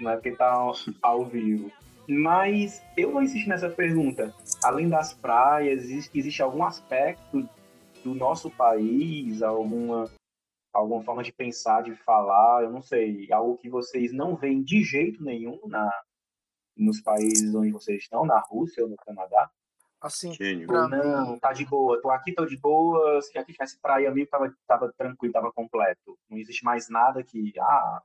[0.00, 1.70] Não é porque tá ao, ao vivo.
[2.08, 4.34] Mas eu vou insistir nessa pergunta.
[4.62, 7.48] Além das praias, existe, existe algum aspecto
[8.02, 10.10] do nosso país, alguma,
[10.72, 14.82] alguma forma de pensar, de falar, eu não sei, algo que vocês não veem de
[14.82, 15.90] jeito nenhum na,
[16.76, 19.50] nos países onde vocês estão, na Rússia ou no Canadá?
[20.00, 20.36] Assim.
[20.66, 24.08] Pra Ou não, tá de boa, tô aqui, tô de boa, se aqui tivesse praia
[24.10, 26.18] amigo, tava, tava tranquilo, tava completo.
[26.28, 28.02] Não existe mais nada que, ah,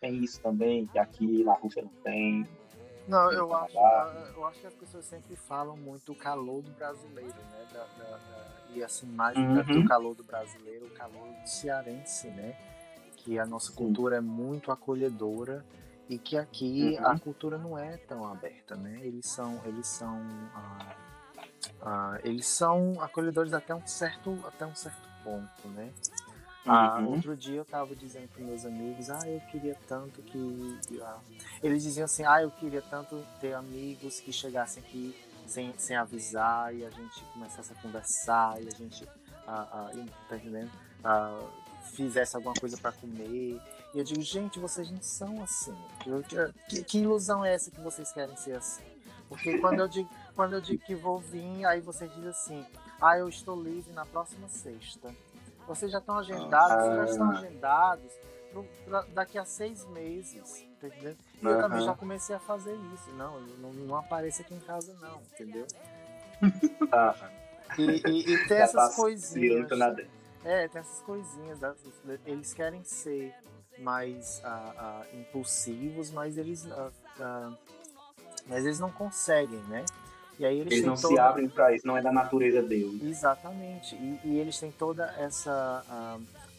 [0.00, 2.48] tem isso também, que aqui na Rússia não tem.
[3.06, 3.76] Não, no eu acho,
[4.36, 7.66] eu acho que as pessoas sempre falam muito o calor do brasileiro, né?
[7.72, 9.82] Da- da- da- e assim, mais Uhum.
[9.82, 12.56] do calor do brasileiro, o calor do cearense, né?
[13.16, 15.64] que a nossa cultura é muito acolhedora
[16.08, 17.04] e que aqui Uhum.
[17.06, 19.00] a cultura não é tão aberta, né?
[19.02, 20.20] Eles são, eles são,
[20.54, 20.96] ah,
[21.82, 25.92] ah, eles são acolhedores até um certo, até um certo ponto, né?
[26.66, 27.06] Ah, Uhum.
[27.06, 30.78] outro dia eu tava dizendo para meus amigos, ah, eu queria tanto que.
[31.00, 31.20] ah,
[31.62, 35.14] Eles diziam assim, ah, eu queria tanto ter amigos que chegassem aqui
[35.46, 39.08] sem, sem avisar e a gente começasse a conversar e a gente,
[39.46, 39.90] ah, ah,
[40.28, 40.70] tá entendendo?
[41.04, 41.40] Ah,
[41.94, 43.60] fizesse alguma coisa para comer.
[43.94, 45.76] E eu digo, gente, vocês não são assim.
[46.06, 46.22] Eu-
[46.68, 48.84] que, que ilusão é essa que vocês querem ser assim?
[49.28, 52.66] Porque quando eu digo, quando eu digo que vou vir, aí vocês dizem assim,
[53.00, 55.12] ah, eu estou livre na próxima sexta.
[55.66, 58.12] Vocês já estão agendados, vocês já estão agendados
[58.52, 61.16] pro- pra- daqui a seis meses, entendendo?
[61.42, 63.10] E eu também já comecei a fazer isso.
[63.12, 65.66] Não, eu não, não apareço aqui em casa não, entendeu?
[66.92, 67.14] Ah,
[67.78, 69.78] E, e, e tem já essas tá coisinhas.
[69.78, 70.06] nada.
[70.44, 71.58] É, tem essas coisinhas.
[72.24, 73.34] Eles querem ser
[73.78, 76.66] mais ah, ah, impulsivos, mas eles,
[77.20, 77.52] ah,
[78.46, 79.84] mas eles não conseguem, né?
[80.38, 83.02] E aí eles, Eles não se toda- abrem pra isso, não é da natureza deles.
[83.02, 83.94] Exatamente.
[83.96, 85.82] E, e eles têm toda essa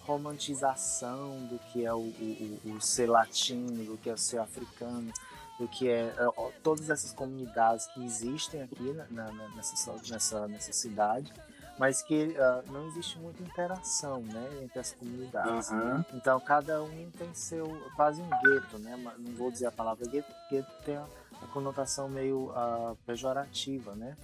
[0.02, 5.12] romantização do que é o, o, o- ser latino, do que é o ser africano,
[5.60, 10.74] do que é ó, todas essas comunidades que existem aqui na- na- nessa, nessa, nessa
[10.74, 11.32] cidade,
[11.78, 15.72] mas que ah, não existe muita interação né, entre as comunidades.
[15.72, 16.06] Aham.
[16.14, 18.96] Então cada um tem seu quase um gueto, né?
[19.18, 21.06] Não vou dizer a palavra gueto, porque tem a,
[21.54, 24.16] conotação meio ah, pejorativa, né?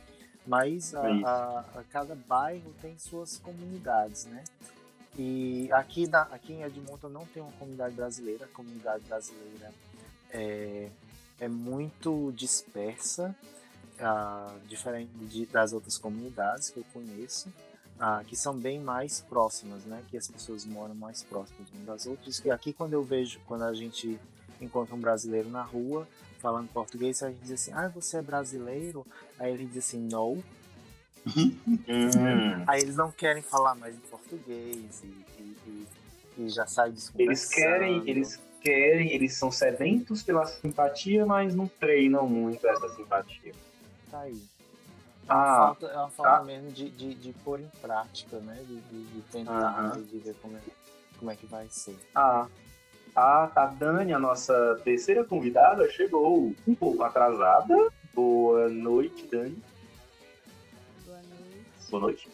[0.46, 4.44] Mas a, a- a cada bairro tem suas comunidades, né?
[5.18, 8.46] E aqui, na, aqui em Edmonton não tem uma comunidade brasileira.
[8.46, 9.72] A comunidade brasileira
[10.32, 10.90] é,
[11.40, 13.34] é muito dispersa,
[14.00, 17.52] ah, diferente de- das outras comunidades que eu conheço
[18.00, 20.04] ah, que são bem mais próximas, né?
[20.10, 22.40] Que as pessoas moram mais próximas umas das outras.
[22.44, 24.20] E aqui quando eu vejo, quando a gente
[24.60, 26.08] encontra um brasileiro na rua
[26.40, 29.06] falando português, a gente diz assim, ah, você é brasileiro?
[29.40, 30.44] Aí ele diz assim, não.
[31.26, 32.64] Hum.
[32.68, 35.08] Aí eles não querem falar mais em português e,
[35.40, 35.88] e- e-
[36.40, 37.32] e já sai desconversando.
[37.32, 43.54] Eles querem, eles querem, eles são sedentos pela simpatia, mas não treinam muito essa simpatia.
[44.14, 44.40] Tá aí.
[45.28, 46.44] É uma Ah, falta, é uma falta tá.
[46.44, 48.64] mesmo de, de, de pôr em prática, né?
[48.68, 50.62] De, de, de tentar e de ver como é,
[51.18, 51.98] como é que vai ser.
[52.14, 52.48] Ah,
[53.16, 57.74] a, a Dani, a nossa terceira convidada, chegou um pouco atrasada.
[58.14, 59.58] Boa noite, Dani.
[61.08, 61.66] Boa noite.
[61.90, 62.30] Boa noite.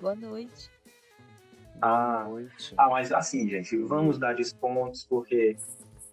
[0.00, 0.70] Boa noite.
[1.82, 2.22] Ah.
[2.24, 2.74] Boa noite.
[2.78, 5.58] Ah, mas assim, gente, vamos dar descontos, porque,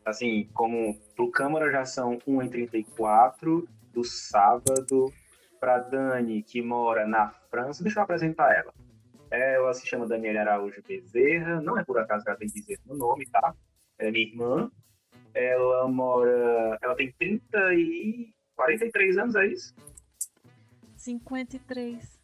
[0.04, 5.12] assim, como pro Câmara já são 1h34 do sábado,
[5.60, 8.74] pra Dani, que mora na França, deixa eu apresentar ela.
[9.30, 12.98] Ela se chama Daniela Araújo Bezerra, não é por acaso que ela tem Bezerra no
[12.98, 13.56] nome, tá?
[13.98, 14.72] É minha irmã.
[15.34, 16.78] Ela mora.
[16.82, 18.34] Ela tem 30 e.
[18.56, 19.74] 43 anos, é isso?
[20.98, 22.20] 53.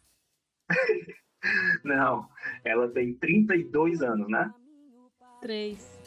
[1.84, 2.28] Não,
[2.64, 4.52] ela tem 32 anos, né?
[5.40, 5.98] 3.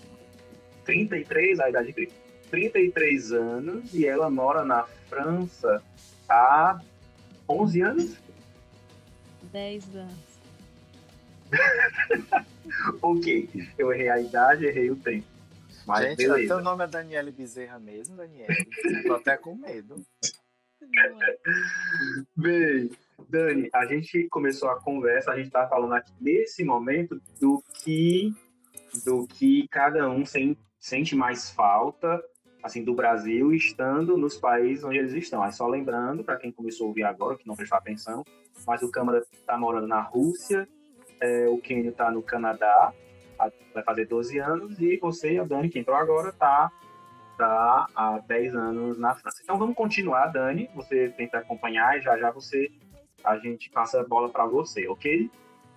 [0.86, 2.31] 33, a idade de Cristo.
[2.52, 5.82] 33 anos e ela mora na França
[6.30, 6.80] há
[7.50, 8.18] 11 anos?
[9.52, 10.32] 10 anos.
[13.02, 15.28] Ok, eu errei a idade, errei o tempo.
[15.86, 16.48] Mas Gente, beleza.
[16.56, 18.56] teu nome é Daniele Bezerra mesmo, Daniele?
[19.06, 20.02] Tô até com medo.
[22.36, 22.90] Bem,
[23.30, 28.34] Dani, a gente começou a conversa, a gente tá falando aqui nesse momento do que
[29.04, 32.22] do que cada um sen- sente mais falta
[32.64, 35.42] assim do Brasil estando nos países onde eles estão.
[35.42, 38.24] Aí só lembrando para quem começou a ouvir agora, que não prestou atenção,
[38.66, 40.68] mas o Câmara está morando na Rússia,
[41.20, 42.94] é, o Kenio está no Canadá,
[43.74, 46.72] vai fazer 12 anos e você, a Dani, que entrou agora, está
[47.38, 49.40] tá há 10 anos na França.
[49.44, 50.70] Então vamos continuar, Dani.
[50.76, 52.72] Você tenta acompanhar e já já você
[53.24, 55.30] a gente passa a bola para você, ok?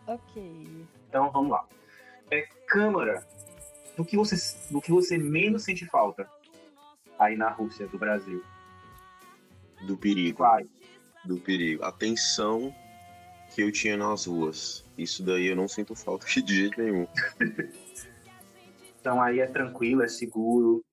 [0.07, 0.87] Ok.
[1.09, 1.65] Então vamos lá.
[2.31, 3.27] É Câmara.
[3.97, 4.37] Do que você
[4.71, 6.29] do que você menos sente falta
[7.27, 8.43] aí na Rússia do Brasil?
[9.87, 10.39] Do perigo.
[10.39, 10.67] Vai.
[11.25, 11.85] Do perigo.
[11.85, 12.75] A tensão
[13.55, 14.85] que eu tinha nas ruas.
[14.99, 17.07] Isso daí eu não sinto falta de jeito nenhum.
[19.01, 20.85] Então aí é tranquilo, é seguro.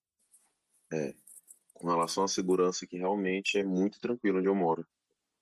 [1.74, 4.86] Com relação à segurança, que realmente é muito tranquilo onde eu moro.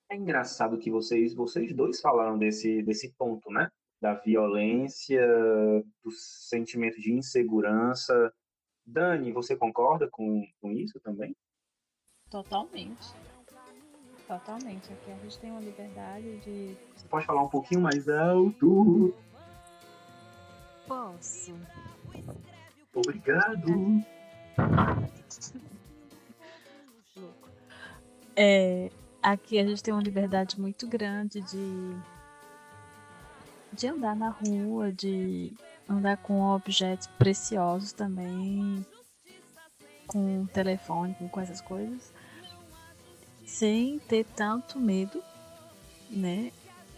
[0.09, 3.69] É engraçado que vocês vocês dois falaram desse desse ponto, né?
[4.01, 5.21] Da violência,
[6.03, 8.33] do sentimento de insegurança.
[8.89, 11.35] Dani, você concorda com, com isso também?
[12.29, 13.13] Totalmente.
[14.27, 14.91] Totalmente.
[14.91, 16.75] Aqui a gente tem uma liberdade de.
[16.95, 19.13] Você pode falar um pouquinho mais alto?
[20.87, 21.55] Posso.
[22.93, 24.03] Obrigado.
[28.35, 28.89] É,
[29.21, 31.95] aqui a gente tem uma liberdade muito grande de,
[33.73, 35.53] de andar na rua, de
[35.89, 38.85] andar com objetos preciosos também,
[40.05, 42.13] com telefone, com essas coisas,
[43.45, 45.23] sem ter tanto medo,
[46.09, 46.51] né,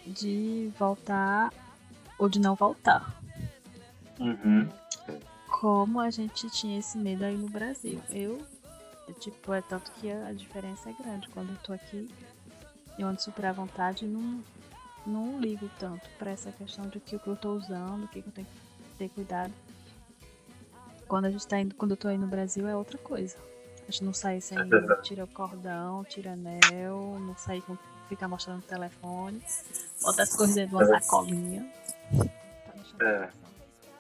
[0.06, 1.54] de voltar
[2.20, 3.22] ou de não voltar.
[4.20, 4.70] Uhum.
[5.48, 8.02] Como a gente tinha esse medo aí no Brasil.
[8.10, 8.46] Eu,
[9.20, 11.30] tipo, é tanto que a, diferença é grande.
[11.30, 12.10] Quando eu tô aqui,
[12.98, 14.44] eu ando super à vontade e não,
[15.06, 18.22] não ligo tanto pra essa questão de que o que eu tô usando, o que,
[18.22, 18.71] que eu tenho que
[19.02, 19.54] ter cuidado.
[21.08, 23.36] Quando a gente tá indo, quando eu tô aí no Brasil é outra coisa.
[23.88, 24.58] A gente não sai sem
[25.02, 29.42] tira o cordão, tira anel, não sai com ficar mostrando o telefone,
[30.02, 31.66] bota as coisas dentro de uma sacolinha.
[33.00, 33.30] Tá É.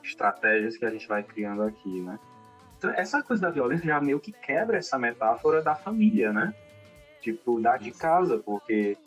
[0.03, 2.19] Estratégias que a gente vai criando aqui, né?
[2.77, 6.53] Então, essa coisa da violência já meio que quebra essa metáfora da família, né?
[7.21, 8.97] Tipo, da de casa, porque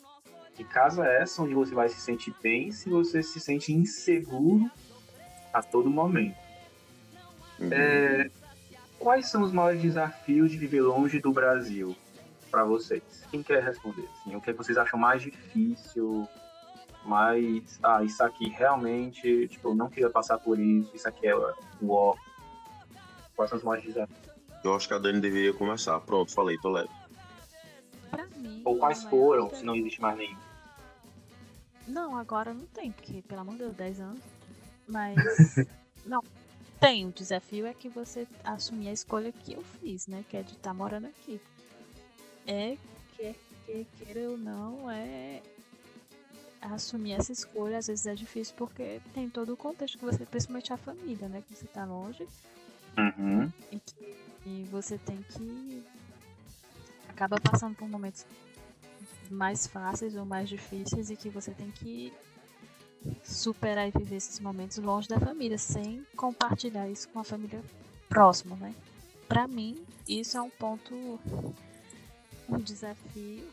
[0.55, 4.71] que casa é essa onde você vai se sentir bem se você se sente inseguro
[5.55, 6.35] a todo momento?
[7.57, 7.69] Uhum.
[7.71, 8.29] É,
[8.99, 11.95] quais são os maiores desafios de viver longe do Brasil
[12.51, 13.01] para vocês?
[13.31, 14.07] Quem quer responder?
[14.13, 16.27] Assim, o que vocês acham mais difícil?
[17.05, 21.35] Mais, ah, isso aqui realmente, tipo, eu não queria passar por isso, isso aqui é
[21.35, 22.15] o ó.
[23.35, 24.19] Quais são os maiores desafios?
[24.63, 25.99] Eu acho que a Dani deveria começar.
[26.01, 26.89] Pronto, falei, tô leve.
[28.09, 28.61] Pra mim.
[28.65, 30.37] Ou quais maior foram, se não existe mais nenhum?
[31.87, 34.34] Não, agora não tem, porque, pelo amor de Deus, 10 anos.
[34.87, 35.15] Mas.
[36.05, 36.21] não.
[36.79, 37.05] Tem.
[37.07, 40.23] O desafio é que você assumir a escolha que eu fiz, né?
[40.29, 41.39] Que é de estar morando aqui.
[42.47, 42.77] É
[43.15, 45.41] que, que queira ou não, é.
[46.61, 50.73] Assumir essa escolha às vezes é difícil porque tem todo o contexto que você, principalmente
[50.73, 51.43] a família, né?
[51.47, 52.27] Que você tá longe
[52.97, 53.51] Uhum.
[53.73, 55.83] e que e você tem que
[57.09, 58.25] acaba passando por momentos
[59.29, 62.13] mais fáceis ou mais difíceis e que você tem que
[63.23, 67.61] superar e viver esses momentos longe da família, sem compartilhar isso com a família
[68.09, 68.73] próxima, né?
[69.27, 71.19] Pra mim, isso é um ponto
[72.49, 73.47] um desafio.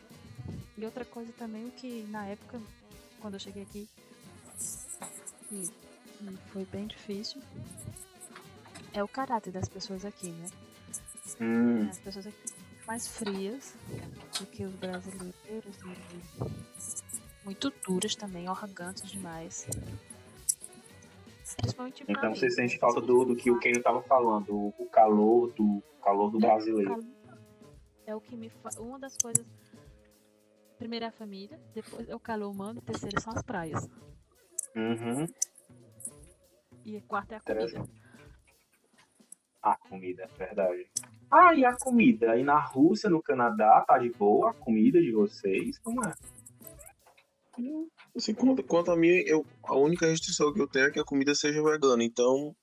[0.76, 2.60] E outra coisa também, o que na época,
[3.20, 3.88] quando eu cheguei aqui,
[5.50, 5.70] e,
[6.20, 7.40] e foi bem difícil,
[8.92, 10.48] é o caráter das pessoas aqui, né?
[11.40, 13.74] Hum, As pessoas aqui são mais frias
[14.38, 15.34] do que os brasileiros
[15.84, 17.01] e
[17.44, 19.66] muito duras também, arrogantes demais.
[22.08, 26.30] Então você sente falta do, do que o Ken tava falando, o, calor do calor
[26.30, 27.04] do brasileiro.
[28.06, 28.70] É o que me fa...
[28.80, 29.44] Uma das coisas.
[30.78, 33.88] Primeiro é a família, depois é o calor humano, e terceiro são as praias.
[34.74, 35.26] Uhum.
[36.84, 37.88] E quarto é a comida.
[39.62, 40.90] A comida, é verdade.
[41.30, 42.32] Ah, e a comida?
[42.32, 45.78] Aí na Rússia, no Canadá, tá de boa a comida de vocês?
[45.78, 46.12] Como é?
[48.16, 51.04] Assim, quanto, quanto a mim, eu, a única restrição que eu tenho é que a
[51.04, 52.02] comida seja vegana.
[52.04, 52.54] Então,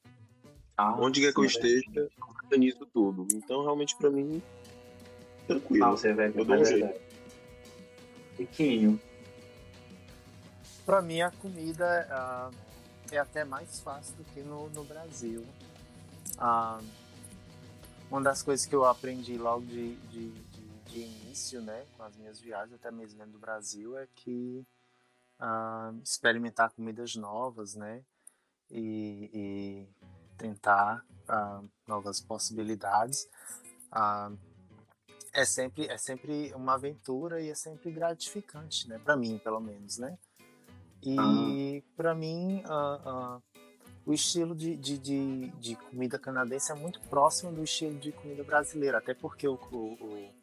[0.78, 2.10] Ah, onde quer que eu sim, esteja, eu
[2.44, 3.28] organizo tudo.
[3.34, 4.42] Então, realmente, pra mim,
[5.48, 5.86] tranquilo.
[5.86, 6.86] Ah, você é vegano, Eu dou é um jeito.
[6.86, 7.00] verdade.
[8.38, 9.00] Riquinho.
[10.86, 12.52] Pra mim, a comida ah,
[13.12, 15.46] é até mais fácil do que no, no Brasil.
[16.38, 16.80] Ah,
[18.10, 22.16] uma das coisas que eu aprendi logo de, de, de- de início, né, com as
[22.18, 24.66] minhas viagens, até mesmo dentro do Brasil, é que
[25.40, 28.04] ah, experimentar comidas novas, né,
[28.70, 29.90] e, e
[30.38, 33.28] tentar ah, novas possibilidades.
[33.92, 34.32] Ah,
[35.34, 39.00] é sempre é sempre uma aventura e é sempre gratificante, né?
[39.04, 40.18] Para mim, pelo menos, né?
[41.04, 43.42] E para mim, ah, ah,
[44.06, 48.44] o estilo de, de, de, de comida canadense é muito próximo do estilo de comida
[48.44, 50.34] brasileira, até porque o- o-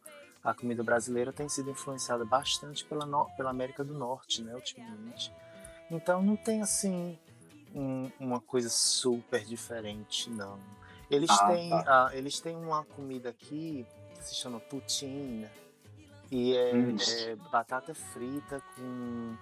[0.46, 4.54] a comida brasileira tem sido influenciada bastante pela, no- pela América do Norte, né?
[4.54, 5.32] Ultimamente.
[5.90, 7.18] Então não tem assim
[7.74, 10.58] um- uma coisa super diferente, não.
[11.10, 11.84] Eles Ah, têm tá.
[12.06, 13.84] ah, eles têm uma comida aqui
[14.14, 15.48] que se chama poutine
[16.30, 16.96] e é, Hum.
[17.08, 19.36] é batata frita com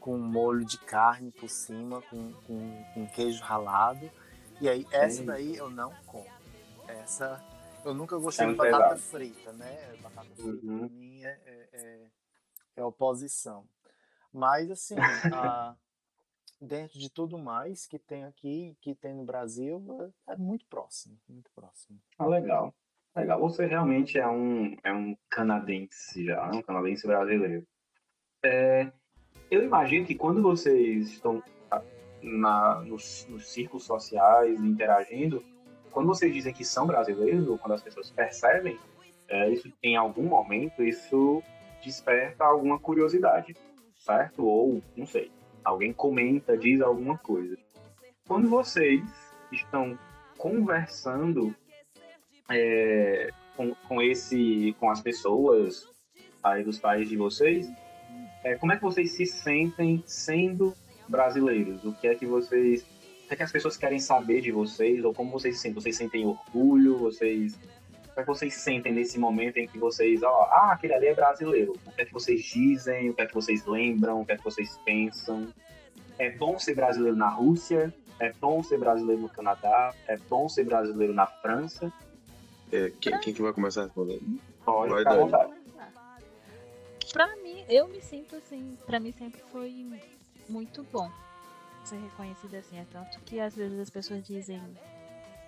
[0.00, 4.08] com molho de carne por cima, com, com, com queijo ralado.
[4.60, 6.24] E aí, essa daí eu não como.
[6.86, 7.44] Essa.
[7.88, 9.96] Eu nunca gostei É de batata frita, né?
[10.02, 10.78] Batata frita Uhum.
[10.80, 12.06] pra mim é, é, é-
[12.76, 13.64] é oposição.
[14.30, 14.94] Mas, assim,
[15.32, 15.74] a-
[16.60, 19.82] dentro de tudo mais que tem aqui, que tem no Brasil,
[20.28, 21.18] é, é muito próximo.
[21.26, 21.98] Muito próximo.
[22.18, 22.74] Ah, legal.
[23.16, 23.40] Legal.
[23.40, 26.58] Você realmente é um, é um canadense já, né?
[26.58, 27.66] um canadense brasileiro.
[28.44, 28.92] É,
[29.50, 31.42] eu imagino que quando vocês estão.
[31.70, 31.82] ah,
[32.22, 35.42] na, nos, nos círculos sociais, interagindo,
[35.98, 38.78] quando vocês dizem que são brasileiros, ou quando as pessoas percebem,
[39.26, 41.42] é, isso em algum momento isso
[41.84, 43.56] desperta alguma curiosidade,
[43.96, 44.46] certo?
[44.46, 45.28] Ou, não sei,
[45.64, 47.58] alguém comenta, diz alguma coisa.
[48.28, 49.02] Quando vocês
[49.50, 49.98] estão
[50.36, 51.52] conversando
[52.48, 55.84] é, com, com, esse, com as pessoas
[56.44, 57.68] aí dos países de vocês,
[58.44, 60.72] é, como é que vocês se sentem sendo
[61.08, 61.84] brasileiros?
[61.84, 62.86] O que é que vocês,
[63.28, 65.82] o que é que as pessoas querem saber de vocês ou como vocês se sentem?
[65.82, 66.96] Vocês sentem orgulho?
[66.96, 70.94] Vocês o que é que vocês sentem nesse momento em que vocês, ó, ah, aquele
[70.94, 71.74] ali é brasileiro?
[71.86, 73.10] O que é que vocês dizem?
[73.10, 74.22] O que é que vocês lembram?
[74.22, 75.46] O que é que vocês pensam?
[76.18, 77.94] É bom ser brasileiro na Rússia?
[78.18, 79.94] É bom ser brasileiro no Canadá?
[80.08, 81.92] É bom ser brasileiro na França?
[82.72, 84.20] É, quem, quem, que vai começar a responder?
[84.64, 85.52] Pode, vai, à vontade.
[87.12, 89.86] Pra mim, eu me sinto assim, pra mim sempre foi
[90.48, 91.10] muito bom
[91.88, 92.78] ser reconhecida assim.
[92.78, 94.62] É tanto que às vezes as pessoas dizem.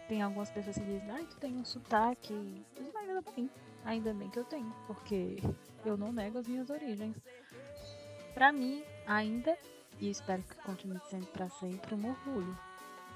[0.09, 2.33] Tem algumas pessoas que dizem, ai, tu tem um sotaque.
[2.33, 3.51] Não ainda bem.
[3.85, 5.39] Ainda bem que eu tenho, porque
[5.85, 7.17] eu não nego as minhas origens.
[8.35, 9.57] Pra mim, ainda
[10.01, 12.59] e espero que continue sendo para sempre um orgulho.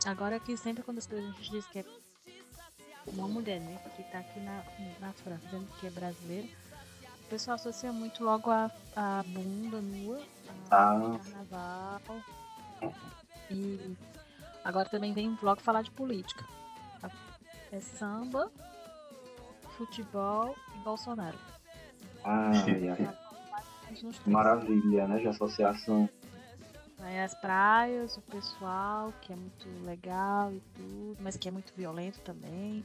[0.06, 1.84] Agora que sempre quando as pessoas dizem que é
[3.06, 4.62] uma mulher, né, que tá aqui na,
[5.00, 6.46] na França, dizendo que é brasileira,
[7.22, 10.22] o pessoal associa muito logo a, a bunda nua,
[10.70, 11.18] a ah.
[11.18, 12.00] carnaval.
[13.50, 13.96] E
[14.64, 16.44] agora também vem logo falar de política.
[17.70, 18.50] É samba,
[19.76, 21.36] futebol e Bolsonaro.
[22.24, 22.50] Ah,
[24.26, 25.18] Maravilha, né?
[25.18, 26.08] De associação.
[27.00, 31.72] Aí as praias, o pessoal, que é muito legal e tudo, mas que é muito
[31.76, 32.82] violento também.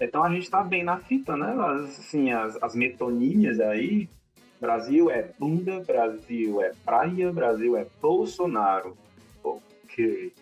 [0.00, 1.52] Então a gente tá bem na fita, né?
[1.52, 4.08] Assim, as, as metonímias aí.
[4.60, 8.96] Brasil é bunda, Brasil é praia, Brasil é Bolsonaro.
[9.42, 10.32] Ok.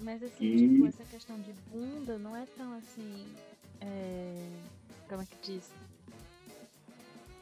[0.00, 0.68] Mas assim, e...
[0.68, 3.26] tipo, essa questão de bunda não é tão assim.
[3.80, 4.48] É...
[5.08, 5.70] Como é que diz?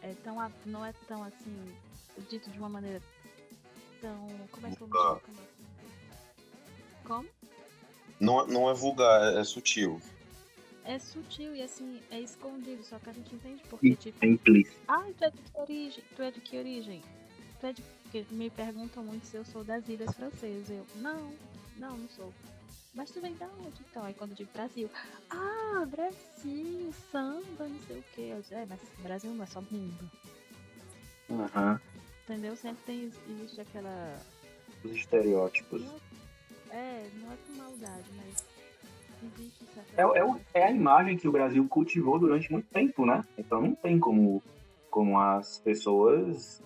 [0.03, 1.75] É tão, não é tão assim,
[2.29, 3.01] dito de uma maneira
[4.01, 5.21] então, como é que eu me?
[7.05, 7.29] Como?
[8.19, 10.01] Não, não é vulgar, é, é sutil.
[10.85, 14.25] É sutil e assim, é escondido, só que a gente entende porque, tipo.
[14.25, 14.77] É implícito.
[14.89, 16.05] Ah, tu é de que origem?
[16.17, 17.03] Tu é de que origem?
[17.61, 17.83] Tu é de.
[18.03, 20.69] Porque me perguntam muito se eu sou das ilhas francesas.
[20.71, 21.33] Eu, não,
[21.77, 22.33] não, não sou.
[22.93, 24.05] Mas tu vem da onde então?
[24.05, 24.91] Aí quando eu digo Brasil,
[25.31, 28.23] ah, Brasil, samba, não sei o que.
[28.23, 30.11] Eu digo, é, mas Brasil não é só mundo.
[31.31, 31.73] Aham.
[31.73, 31.91] Uhum
[32.31, 32.57] entendeu?
[32.57, 34.19] Sempre tem, existe aquela.
[34.85, 35.83] Os estereótipos.
[36.71, 38.45] É, não é com maldade, mas
[39.97, 43.25] é, é, é, a imagem que o Brasil cultivou durante muito tempo, né?
[43.37, 44.43] Então não tem como,
[44.91, 46.63] como as pessoas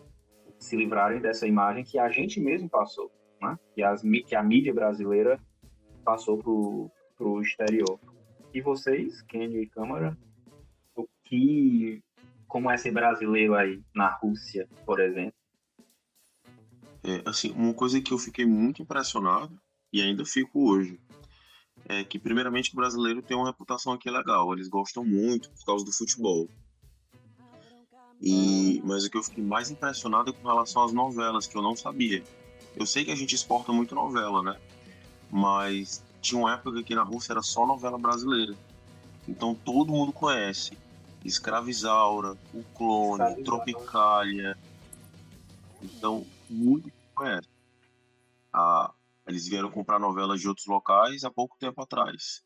[0.59, 3.59] se livrarem dessa imagem que a gente mesmo passou, né?
[3.75, 5.39] Que, as, que a mídia brasileira
[6.05, 7.99] passou pro, pro exterior.
[8.53, 10.17] E vocês, Kenny e Câmara,
[10.95, 12.03] o que
[12.47, 15.35] como é ser brasileiro aí na Rússia, por exemplo?
[17.03, 19.61] É, assim, uma coisa que eu fiquei muito impressionado,
[19.93, 21.01] e ainda fico hoje,
[21.87, 24.53] é que, primeiramente, o brasileiro tem uma reputação aqui legal.
[24.53, 26.49] Eles gostam muito por causa do futebol.
[28.21, 31.63] E, mas o que eu fiquei mais impressionado é com relação às novelas, que eu
[31.63, 32.23] não sabia.
[32.75, 34.59] Eu sei que a gente exporta muito novela, né?
[35.31, 38.55] Mas tinha uma época que na Rússia era só novela brasileira.
[39.29, 40.77] Então todo mundo conhece.
[41.25, 44.57] Escravizaura, O Clone, Tropicália.
[45.83, 47.49] Então muito conhece.
[48.53, 48.93] Ah,
[49.27, 52.43] eles vieram comprar novelas de outros locais há pouco tempo atrás.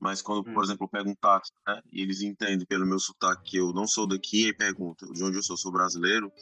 [0.00, 0.54] Mas quando, hum.
[0.54, 3.72] por exemplo, eu pego um táxi, né, e eles entendem pelo meu sotaque que eu
[3.72, 6.32] não sou daqui, e perguntam de onde eu sou, sou brasileiro,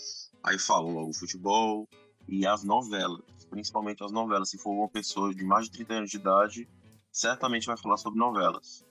[0.42, 1.88] aí falam logo futebol
[2.28, 4.50] e as novelas, principalmente as novelas.
[4.50, 6.68] Se for uma pessoa de mais de 30 anos de idade,
[7.10, 8.86] certamente vai falar sobre novelas.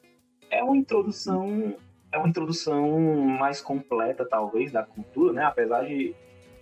[0.50, 1.76] É uma introdução,
[2.12, 5.44] é uma introdução mais completa, talvez, da cultura, né?
[5.44, 6.14] Apesar de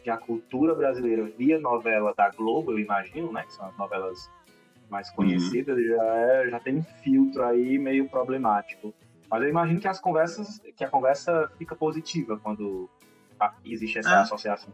[0.04, 3.44] que a cultura brasileira via novela da Globo, eu imagino, né?
[3.44, 4.30] Que são as novelas
[4.90, 5.86] mais conhecidas, uhum.
[5.86, 8.94] já, é, já tem um filtro aí meio problemático.
[9.30, 12.90] Mas eu imagino que as conversas, que a conversa fica positiva quando
[13.64, 14.22] existe essa é.
[14.22, 14.74] associação.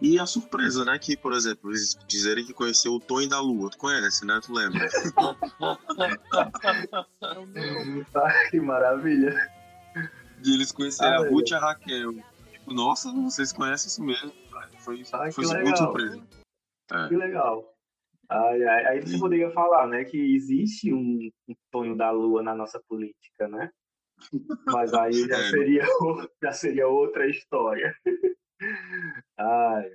[0.00, 0.98] E a surpresa, né?
[0.98, 3.70] Que, por exemplo, eles dizerem que conheceu o Tony da Lua.
[3.70, 4.40] Tu conhece, né?
[4.42, 4.88] Tu lembra?
[8.14, 9.50] ah, que maravilha.
[10.38, 12.14] De eles conhecerem ah, a Ruth e a Raquel.
[12.70, 14.32] Nossa, vocês conhecem isso mesmo.
[14.78, 16.22] Foi, ah, foi muito surpresa.
[16.92, 17.08] É.
[17.08, 17.74] Que legal.
[18.28, 22.54] Aí, aí, aí você poderia falar, né, que existe um, um Tonho da Lua na
[22.54, 23.70] nossa política, né?
[24.66, 25.50] Mas aí já, é.
[25.50, 25.82] seria,
[26.42, 27.94] já seria outra história.
[29.36, 29.90] Ai,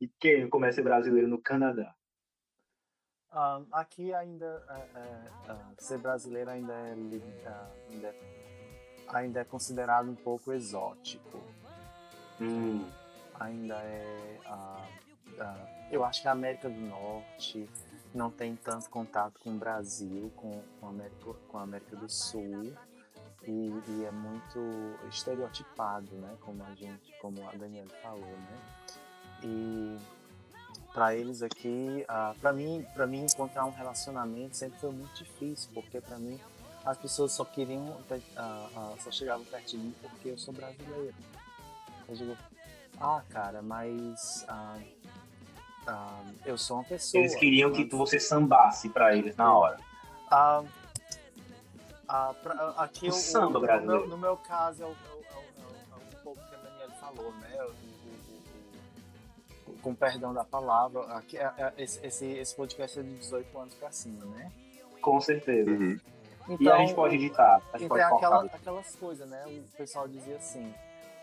[0.00, 1.94] e quem começa brasileiro no Canadá?
[3.30, 7.16] Ah, aqui ainda é, é, ser brasileiro ainda é, ainda,
[8.08, 11.38] é- ainda é considerado um pouco exótico.
[12.40, 12.84] Hum,
[13.40, 14.40] Ainda é.
[14.46, 14.86] ah,
[15.40, 17.68] ah, eu acho que a América do Norte
[18.14, 22.08] não tem tanto contato com o Brasil, com, com, a, América, com a América do
[22.08, 22.72] Sul.
[23.44, 24.58] E, e é muito
[25.08, 26.36] estereotipado, né?
[26.40, 28.58] Como a gente, como a Daniela falou, né?
[29.42, 29.96] E
[30.92, 32.04] para eles aqui,
[32.40, 36.38] para mim, para mim encontrar um relacionamento sempre foi muito difícil, porque para mim
[36.84, 37.96] as pessoas só queriam,
[38.98, 41.14] só chegavam perto de mim porque eu sou brasileiro.
[42.08, 42.36] Eu digo,
[43.00, 44.78] ah, cara, mas ah,
[45.86, 47.20] ah, eu sou uma pessoa.
[47.20, 49.78] eles queriam que você sambasse pra eles na hora.
[50.30, 50.62] ah,
[52.08, 54.00] ah, pra- aqui O eu- samba no, brasileiro.
[54.02, 54.96] meu, no meu caso é, o- é o- é
[55.36, 57.62] o- é o- um pouco que a Daniela falou, né?
[57.62, 62.98] O- o- o- o- com perdão da palavra, aqui, é- é- esse, esse, esse podcast
[62.98, 64.50] é de 18 anos pra cima, né?
[65.02, 65.70] Com certeza.
[65.70, 65.98] Uhum.
[66.50, 69.44] Então, E a gente pode editar, a gente então pode é aquela, aquelas coisas, né?
[69.46, 70.72] O pessoal dizia assim.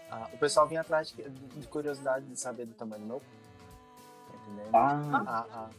[0.10, 3.22] Ah, o pessoal vinha atrás de, de curiosidade de saber do tamanho do meu.
[4.34, 4.76] Entendendo?
[4.76, 5.70] Ah, Ah, ah,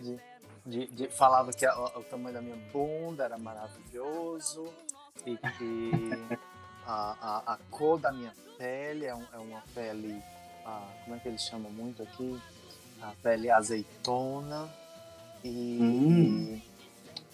[0.00, 0.18] de,
[0.66, 4.72] de- de- falava que a- o tamanho da minha bunda era maravilhoso
[5.26, 5.90] e que
[6.86, 7.16] a,
[7.46, 10.22] a, a cor da minha pele é, um- é uma pele,
[10.64, 12.40] ah, como é que eles chamam muito aqui?
[13.02, 14.68] A pele azeitona
[15.44, 16.60] e, Hum.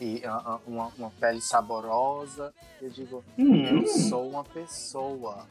[0.01, 2.53] e, ah, uma, uma pele saborosa.
[2.81, 5.47] Eu digo, hum, eu sou uma pessoa.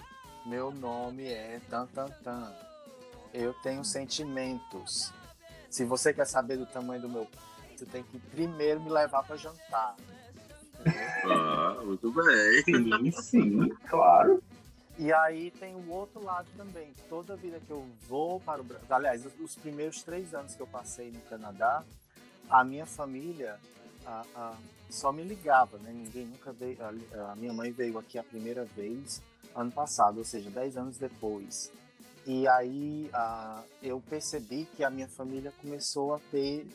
[0.50, 2.52] Meu nome é tan tan tan.
[3.34, 5.14] Eu tenho sentimentos.
[5.70, 7.28] Se você quer saber do tamanho do meu,
[7.78, 9.96] você tem que primeiro me levar para jantar.
[11.26, 12.64] Ah, muito bem.
[12.64, 14.42] sim, sim, claro.
[14.98, 16.94] E aí tem o outro lado também.
[17.08, 20.68] Toda vida que eu vou para o Brasil, aliás, os primeiros três anos que eu
[20.68, 21.84] passei no Canadá,
[22.50, 23.58] a minha família
[24.06, 24.58] a- a-
[24.90, 25.92] só me ligava, né?
[25.94, 26.78] Ninguém nunca veio.
[26.84, 29.22] A, a minha mãe veio aqui a primeira vez
[29.56, 31.72] ano passado, ou seja, dez anos depois.
[32.26, 36.68] E aí a, eu percebi que a minha família começou a ter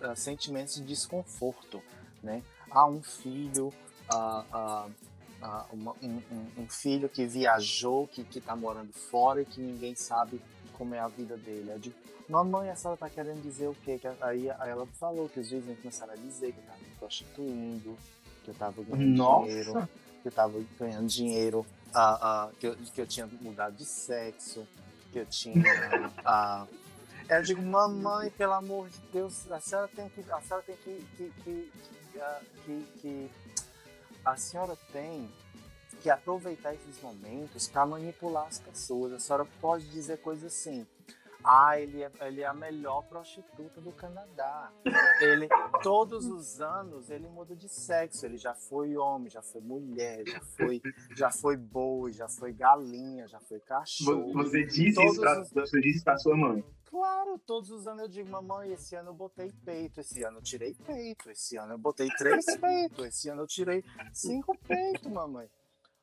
[0.00, 1.82] ah, sentimentos de desconforto,
[2.22, 2.42] né?
[2.70, 3.72] Há um filho,
[4.08, 4.86] ah,
[5.72, 6.20] uma- um,
[6.58, 10.40] um- filho que viajou, que está morando fora e que ninguém sabe
[10.78, 11.70] como é a vida dele.
[11.72, 11.96] Eu digo,
[12.28, 13.98] mamãe, a senhora está querendo dizer o quê?
[13.98, 16.94] Que aí, aí ela falou que os vizinhos começaram a dizer que eu estava me
[16.98, 17.96] prostituindo,
[18.44, 19.46] que eu estava ganhando Nossa.
[19.46, 19.88] dinheiro,
[20.22, 24.66] que eu estava ganhando dinheiro, ah, ah, que, eu, que eu tinha mudado de sexo,
[25.12, 25.62] que eu tinha.
[26.24, 26.66] ah,
[27.28, 30.20] eu digo, mamãe, pelo amor de Deus, a senhora tem que.
[30.30, 31.06] A senhora tem que.
[31.16, 31.72] que, que,
[32.64, 33.30] que- que-
[34.24, 35.28] a senhora tem
[36.02, 39.12] que aproveitar esses momentos para manipular as pessoas.
[39.12, 40.86] A senhora pode dizer coisas assim.
[41.44, 44.72] Ah, ele é, ele é a melhor prostituta do Canadá.
[45.20, 45.48] Ele,
[45.82, 48.24] todos os anos, ele muda de sexo.
[48.26, 50.80] Ele já foi homem, já foi mulher, já foi,
[51.16, 54.32] já foi boi, já foi galinha, já foi cachorro.
[54.32, 56.64] Vo- Você disse, Todos isso pra, os- você disse isso pra sua mãe.
[56.86, 60.42] Claro, todos os anos eu digo, mamãe, esse ano eu botei peito, esse ano eu
[60.42, 63.82] tirei peito, esse ano eu botei três peitos, esse ano eu tirei
[64.12, 65.48] cinco peitos, mamãe.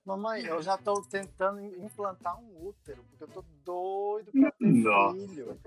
[0.09, 5.13] Mamãe, eu já tô tentando implantar um útero, porque eu tô doido pra ter Nossa.
[5.13, 5.59] filho.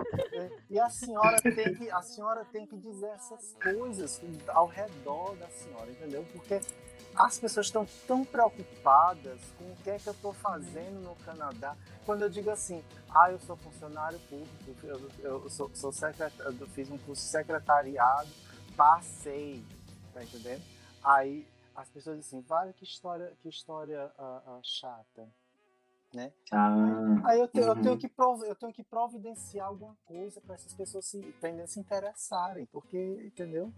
[0.68, 5.46] E a senhora tem que, a senhora tem que dizer essas coisas ao redor da
[5.46, 6.26] senhora, entendeu?
[6.32, 6.60] Porque
[7.14, 11.76] as pessoas estão tão preocupadas com o que é que eu tô fazendo no Canadá.
[12.04, 12.82] Quando eu digo assim,
[13.14, 17.30] ah, eu sou funcionário público, eu, eu sou, sou secretário, eu fiz um curso de
[17.30, 18.30] secretariado,
[18.76, 19.64] passei,
[20.12, 20.64] tá entendendo?
[21.04, 25.28] Aí as pessoas dizem assim, vale que história, que história ah, ah, chata.
[26.52, 27.82] Ah, Aí eu, te- eu Uhum.
[27.82, 31.66] tenho que prov- eu tenho que providenciar alguma coisa para essas pessoas se, tendem a
[31.66, 33.72] se interessarem, porque, entendeu?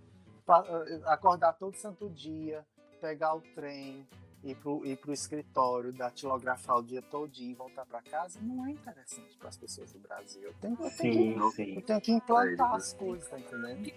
[0.44, 2.66] Pa- eh, acordar todo santo dia,
[3.00, 4.06] pegar o trem,
[4.42, 8.72] ir pro, ir pro escritório, datilografar o dia todinho e voltar para casa, não é
[8.72, 10.42] interessante para as pessoas do Brasil.
[10.42, 11.74] Eu tenho, eu tenho que sim, sim.
[11.76, 13.92] eu tenho que implantar as coisas, tá entendendo?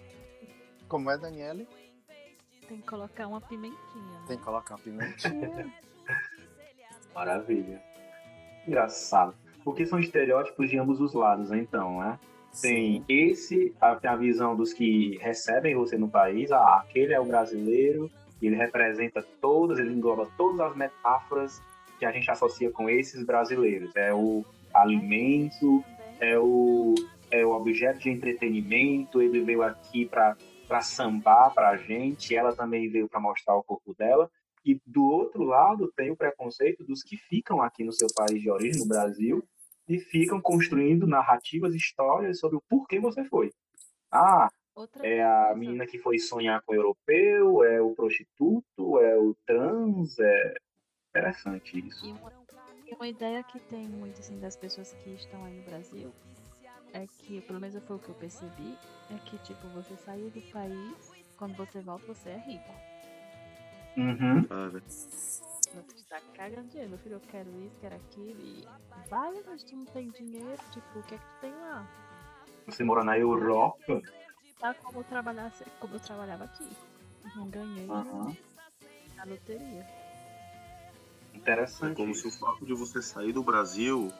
[0.88, 1.66] Como é, Daniele?
[2.68, 3.78] Tem que colocar uma pimentinha.
[3.96, 4.24] né?
[4.28, 5.72] Tem que colocar uma pimentinha.
[7.14, 7.82] Maravilha.
[8.66, 9.34] Engraçado.
[9.64, 12.18] Porque são estereótipos de ambos os lados, né, então, né?
[12.60, 17.20] Tem esse, a, tem a visão dos que recebem você no país, ah, aquele é
[17.20, 18.10] o brasileiro,
[18.40, 21.62] ele representa todas, ele engloba todas as metáforas
[21.98, 23.94] que a gente associa com esses brasileiros.
[23.96, 25.84] É o alimento,
[26.20, 26.94] é o,
[27.30, 30.36] é o objeto de entretenimento, ele veio aqui para
[30.82, 34.30] sambar para a gente, ela também veio para mostrar o corpo dela.
[34.64, 38.50] E do outro lado tem o preconceito dos que ficam aqui no seu país de
[38.50, 39.42] origem, no Brasil,
[39.88, 43.50] e ficam construindo narrativas, histórias sobre o porquê você foi.
[44.12, 49.18] Ah, Outra É a menina que foi sonhar com o europeu, é o prostituto, é
[49.18, 50.54] o trans, é
[51.10, 52.06] interessante isso.
[52.06, 52.32] E uma,
[52.86, 56.12] e uma ideia que tem muito assim das pessoas que estão aí no Brasil
[56.92, 58.78] é que, pelo menos foi o que eu percebi,
[59.10, 62.74] é que tipo, você saiu do país, quando você volta você é rico.
[63.96, 64.44] Uhum.
[64.44, 65.42] Cara, Você
[65.96, 68.66] está cagando dinheiro, meu filho, eu quero isso, quero aquilo, e
[69.08, 71.86] vai, mas tu não tem dinheiro, tipo, o que é que tu tem lá?
[72.66, 74.02] Você mora na Europa.
[74.60, 76.68] Tá como eu trabalhasse, como eu trabalhava aqui.
[77.36, 78.36] Não ganhei Aham.
[79.16, 79.86] na loteria.
[81.32, 81.96] é Interessante.
[81.96, 84.12] como se o fato de você sair do Brasil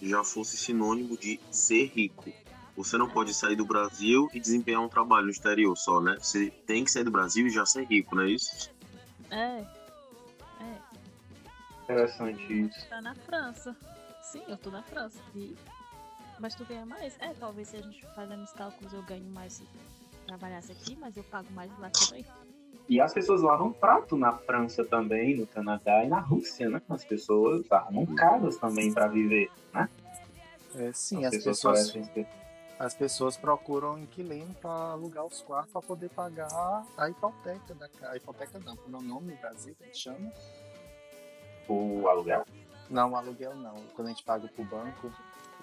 [0.00, 2.32] já fosse sinônimo de ser rico.
[2.76, 6.16] Você não pode sair do Brasil e desempenhar um trabalho no exterior só, né?
[6.20, 8.70] Você tem que sair do Brasil e já ser rico, não é isso?
[9.30, 9.64] É.
[10.60, 10.78] É.
[11.84, 12.88] Interessante isso.
[12.88, 13.76] Tá na França.
[14.22, 15.20] Sim, eu tô na França.
[15.36, 15.56] E...
[16.40, 17.14] Mas tu ganha mais?
[17.20, 19.68] É, talvez se a gente fazendo os cálculos eu ganho mais se
[20.26, 22.24] trabalhasse aqui, mas eu pago mais lá também.
[22.88, 26.82] E as pessoas lavam prato na França também, no Canadá e na Rússia, né?
[26.88, 29.88] As pessoas arrumam casas também para viver, né?
[30.74, 32.26] É, sim, as as pessoas pessoas, parecem
[32.78, 38.12] as pessoas procuram inquilino para alugar os quartos para poder pagar a hipoteca da casa.
[38.12, 40.32] A hipoteca não, como é o nome no Brasil que a gente chama?
[41.68, 42.44] o aluguel.
[42.90, 43.74] Não, o aluguel não.
[43.94, 45.10] Quando a gente paga pro banco,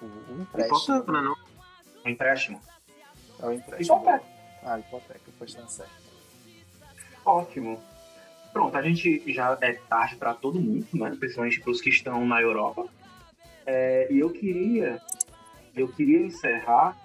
[0.00, 0.96] o, o empréstimo.
[0.96, 1.20] Hipoteca, né?
[1.20, 1.36] Não?
[2.04, 2.60] Um empréstimo.
[3.40, 3.98] É o empréstimo.
[3.98, 4.24] Hipoteca.
[4.64, 6.01] Ah, hipoteca, pois tá certo.
[7.24, 7.80] Ótimo.
[8.52, 11.16] Pronto, a gente já é tarde para todo mundo, né?
[11.18, 12.86] Principalmente para os que estão na Europa.
[13.64, 15.00] É, e eu queria,
[15.74, 16.96] eu queria encerrar.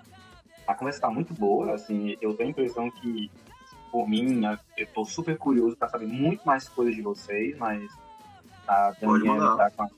[0.68, 2.18] A conversa está muito boa, assim.
[2.20, 3.32] Eu tenho a impressão que,
[3.92, 4.42] por mim,
[4.78, 7.90] eu estou super curioso para saber muito mais coisas de vocês, mas
[8.68, 9.90] a Daniela está com a,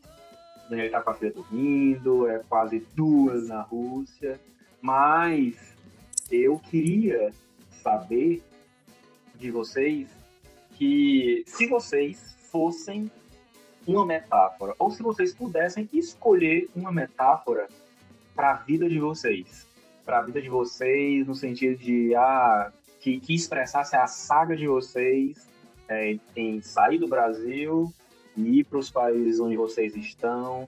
[0.70, 4.40] Daniela tá com a filha dormindo, é quase duas na Rússia.
[4.80, 5.56] Mas
[6.30, 7.34] eu queria
[7.82, 8.44] saber
[9.40, 10.10] de vocês
[10.78, 13.12] que se vocês fossem
[13.88, 17.68] uma metáfora, ou se vocês pudessem escolher uma metáfora
[18.36, 19.66] para a vida de vocês,
[20.06, 24.68] para a vida de vocês no sentido de ah, que, que expressasse a saga de
[24.68, 25.48] vocês
[25.88, 27.92] é, em sair do Brasil
[28.38, 30.68] e ir para os países onde vocês estão,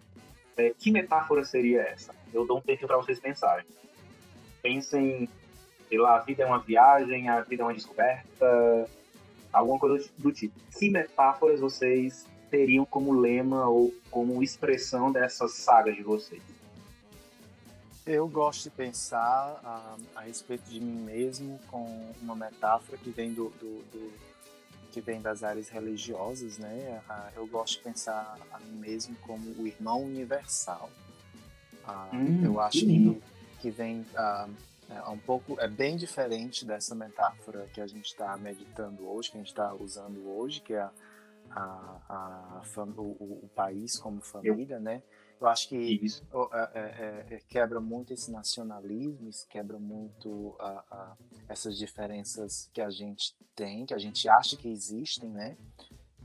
[0.58, 2.14] é, que metáfora seria essa?
[2.34, 3.66] Eu dou um tempo para vocês pensarem.
[4.62, 5.30] Pensem,
[5.92, 8.90] sei lá, a vida é uma viagem, a vida é uma descoberta,
[9.52, 10.58] alguma coisa do tipo.
[10.80, 16.42] Que metáforas vocês teriam como lema ou como expressão dessa saga de vocês?
[18.06, 23.34] Eu gosto de pensar ah, a respeito de mim mesmo com uma metáfora que vem
[23.34, 24.14] do, do- do-
[24.94, 27.02] que vem das áreas religiosas, né?
[27.10, 30.90] Ah, eu gosto de pensar a mim mesmo como o irmão universal.
[31.86, 33.22] Ah, Hum, eu acho que
[33.60, 34.48] que, vem ah,
[34.98, 39.38] é um pouco é bem diferente dessa metáfora que a gente está meditando hoje, que
[39.38, 40.92] a gente está usando hoje, que é a,
[42.08, 43.12] a, a fam- o,
[43.44, 45.04] o- país como família, né?
[45.40, 46.24] Eu acho que Isso.
[46.32, 51.16] o- é- é- é- quebra muito esse nacionalismo, isso quebra muito ah, ah,
[51.50, 55.58] essas diferenças que a gente tem, que a gente acha que existem, né?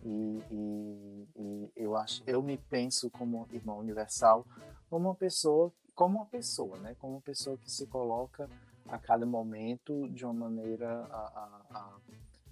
[0.05, 4.47] E, e- e eu acho, eu me penso como irmão universal,
[4.89, 6.95] como uma pessoa, como uma pessoa, né?
[7.01, 8.49] Como uma pessoa que se coloca
[8.89, 11.97] a cada momento de uma maneira ah, ah, ah,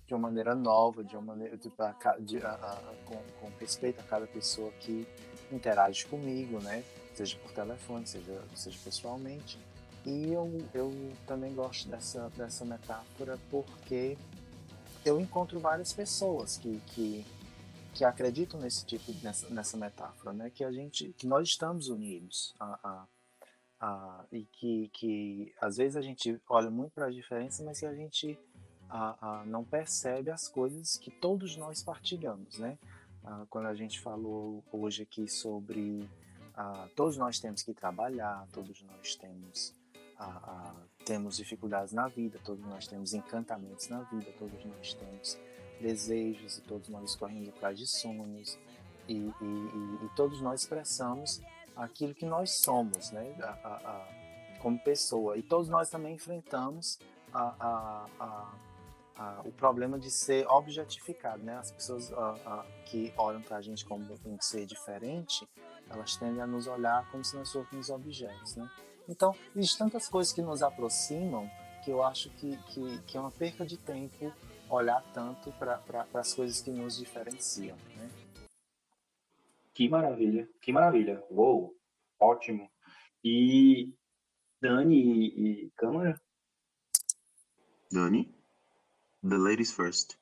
[0.06, 4.00] de uma maneira nova, de uma maneira tipo, a de- a- a- com, com respeito
[4.00, 5.06] a cada pessoa que
[5.52, 6.82] interage comigo, né?
[7.14, 9.58] Seja por telefone, seja, seja pessoalmente.
[10.04, 10.90] E eu, eu
[11.26, 14.18] também gosto dessa, dessa metáfora porque
[15.04, 17.24] eu encontro várias pessoas que, que,
[17.94, 20.50] que acreditam nesse tipo nessa, nessa metáfora, né?
[20.50, 23.06] Que a gente, que nós estamos unidos, a,
[23.80, 27.80] a, a, e que, que às vezes a gente olha muito para as diferenças, mas
[27.80, 28.38] que a gente
[28.88, 32.78] a, a, não percebe as coisas que todos nós partilhamos, né?
[33.24, 36.08] Ah, quando a gente falou hoje aqui sobre
[36.54, 39.74] ah, todos nós temos que trabalhar, todos nós temos
[40.18, 45.38] ah, ah, temos dificuldades na vida, todos nós temos encantamentos na vida, todos nós temos
[45.80, 48.58] desejos e todos nós corremos atrás de sonhos
[49.08, 51.40] e, e- e- e todos nós expressamos
[51.76, 55.36] aquilo que nós somos, né, a- a- a- como pessoa.
[55.36, 56.98] E todos nós também enfrentamos
[59.44, 61.56] o problema de ser objetificado, né?
[61.58, 62.10] As pessoas
[62.86, 65.48] que olham para a gente como um ser diferente,
[65.88, 68.68] elas tendem a nos olhar como se nós fôssemos objetos, né?
[69.08, 71.48] Então, existem tantas coisas que nos aproximam
[71.84, 74.32] que eu acho que, que, que é uma perca de tempo
[74.70, 78.10] olhar tanto para as coisas que nos diferenciam, né?
[79.74, 81.24] Que maravilha, que maravilha.
[81.28, 81.76] Uou,
[82.20, 82.70] ótimo.
[83.24, 83.92] E
[84.60, 86.20] Dani e, e Câmara?
[87.90, 88.32] Dani?
[89.28, 90.16] The ladies first.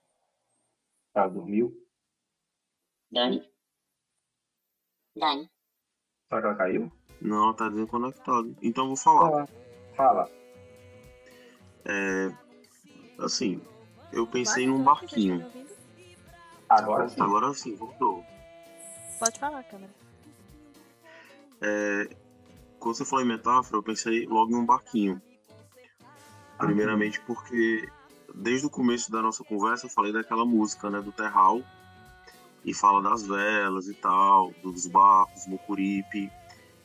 [1.13, 1.87] Tá, dormiu?
[3.11, 3.47] Dani?
[5.15, 5.51] Dani?
[6.29, 6.93] Será que ela caiu?
[7.21, 8.49] Não, ela tá desconectada.
[8.63, 9.47] Então eu vou falar.
[9.95, 10.27] Fala.
[10.27, 10.31] Fala.
[11.85, 12.35] É,
[13.23, 13.61] assim,
[14.13, 15.45] eu pensei Vai, num barquinho.
[16.71, 17.21] Agora sim.
[17.21, 18.32] Agora sim, voltou.
[19.23, 19.95] Pode falar, câmera.
[21.61, 22.17] É,
[22.81, 25.23] quando você falou em metáfora, eu pensei logo em um barquinho.
[26.59, 27.89] Primeiramente porque
[28.35, 31.63] desde o começo da nossa conversa eu falei daquela música, né, do Terral,
[32.65, 36.29] e fala das velas e tal, dos barcos, Mucuripe,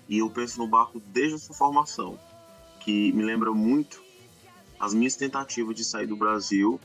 [0.08, 2.20] e eu penso no barco desde a sua formação,
[2.82, 4.00] que me lembra muito
[4.80, 6.80] as minhas tentativas de sair do Brasil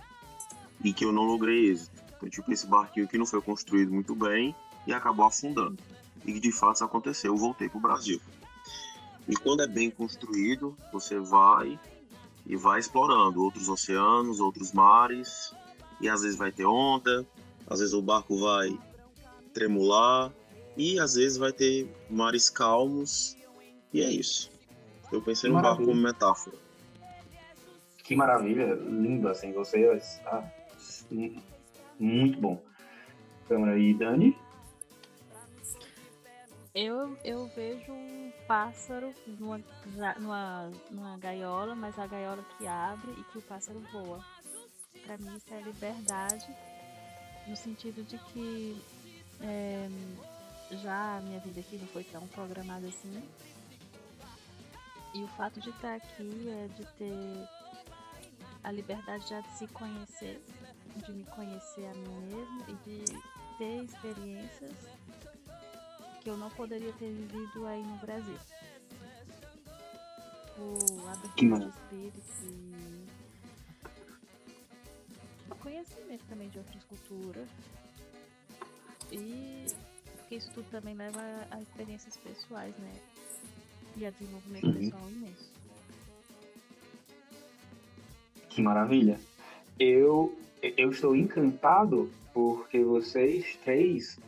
[0.82, 2.02] e que eu não logrei êxito.
[2.16, 4.56] Então, tipo, esse barquinho que não foi construído muito bem
[4.86, 5.78] e acabou afundando.
[6.24, 8.20] E de fato isso aconteceu, eu voltei pro Brasil.
[9.28, 11.78] E quando é bem construído, você vai
[12.46, 15.54] e vai explorando outros oceanos, outros mares,
[16.00, 17.24] e às vezes vai ter onda,
[17.66, 18.76] às vezes o barco vai
[19.54, 20.32] tremular,
[20.76, 23.36] e às vezes vai ter mares calmos,
[23.92, 24.50] e é isso.
[25.12, 26.56] Eu pensei no barco como metáfora.
[28.02, 30.52] Que maravilha, lindo assim, você está
[31.98, 32.60] muito bom.
[33.46, 34.36] Câmara e Dani?
[36.74, 39.60] Eu, eu vejo um pássaro numa,
[40.18, 44.24] numa, numa gaiola, mas a gaiola que abre e que o pássaro voa.
[45.04, 46.46] Pra mim isso é liberdade,
[47.46, 48.82] no sentido de que
[49.42, 49.86] é,
[50.82, 53.22] já a minha vida aqui não foi tão programada assim.
[55.14, 57.48] E o fato de estar aqui é de ter
[58.64, 60.42] a liberdade já de se conhecer,
[61.04, 63.04] de me conhecer a mim mesmo e de
[63.58, 64.72] ter experiências
[66.22, 68.36] que eu não poderia ter vivido aí no Brasil.
[70.54, 71.72] Que abertura de maravilha.
[71.74, 72.20] espírito
[75.50, 77.48] e conhecimento também de outras culturas.
[79.10, 79.66] E
[80.16, 81.20] porque isso tudo também leva
[81.50, 82.92] a experiências pessoais, né?
[83.96, 84.74] E a desenvolvimento Uhum.
[84.74, 85.52] pessoal imenso.
[88.48, 89.18] Que maravilha.
[89.78, 94.18] Eu, eu estou encantado porque vocês três,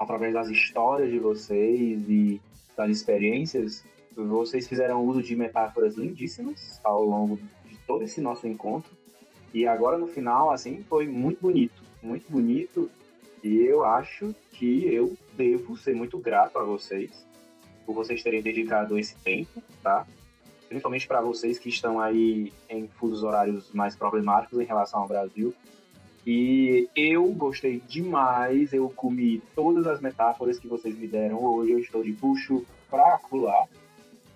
[0.00, 2.40] através das histórias de vocês e
[2.74, 3.84] das experiências,
[4.16, 8.90] vocês fizeram uso de metáforas lindíssimas ao longo de todo esse nosso encontro.
[9.52, 12.90] E agora no final, assim, foi muito bonito, muito bonito.
[13.44, 17.26] E eu acho que eu devo ser muito grato a vocês
[17.84, 20.06] por vocês terem dedicado esse tempo, tá?
[20.70, 25.52] principalmente para vocês que estão aí em fusos horários mais problemáticos em relação ao Brasil.
[26.26, 31.78] E eu gostei demais, eu comi todas as metáforas que vocês me deram hoje, eu
[31.78, 33.66] estou de puxo pra pular.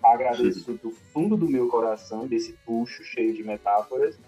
[0.03, 4.19] Agradeço do fundo do meu coração desse puxo cheio de metáforas.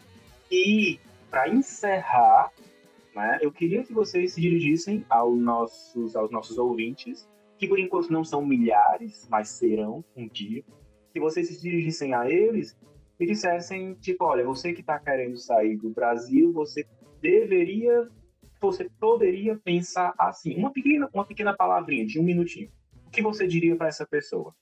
[0.51, 0.99] E
[1.31, 2.53] para encerrar,
[3.15, 7.27] né, eu queria que vocês se dirigissem aos nossos, aos nossos ouvintes,
[7.59, 10.63] que por enquanto não são milhares, mas serão um dia
[11.13, 12.77] que vocês se dirigissem a eles
[13.19, 16.85] e dissessem, tipo, olha, você que está querendo sair do Brasil, você
[17.21, 18.09] deveria,
[18.61, 22.71] você poderia pensar assim, uma pequena, uma pequena palavrinha de um minutinho.
[23.07, 24.55] O que você diria para essa pessoa?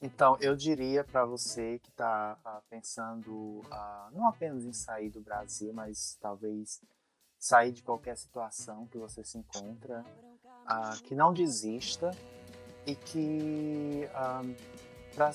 [0.00, 2.38] Então, eu diria para você que está
[2.68, 6.82] pensando ah, não apenas em sair do Brasil, mas talvez
[7.38, 10.04] sair de qualquer situação que você se encontra,
[10.66, 12.10] ah, que não desista
[12.86, 14.08] e que
[15.16, 15.32] para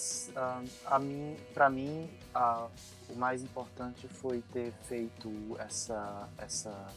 [0.86, 2.70] a mim, para mim ah,
[3.10, 6.94] o mais importante foi ter feito essa essa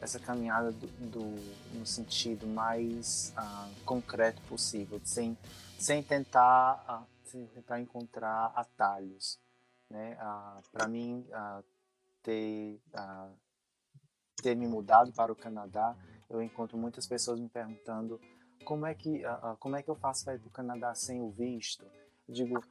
[0.00, 5.38] essa caminhada do, do no sentido mais ah, concreto possível, sem
[5.78, 9.38] sem tentar ah, sem tentar encontrar atalhos,
[9.88, 10.16] né?
[10.20, 11.62] Ah, para mim ah,
[12.24, 13.30] ter ah,
[14.42, 15.96] ter me mudado para o Canadá,
[16.28, 18.20] eu encontro muitas pessoas me perguntando
[18.64, 20.92] como é que ah, ah, como é que eu faço para ir para o Canadá
[20.92, 21.86] sem o visto?
[22.28, 22.62] Digo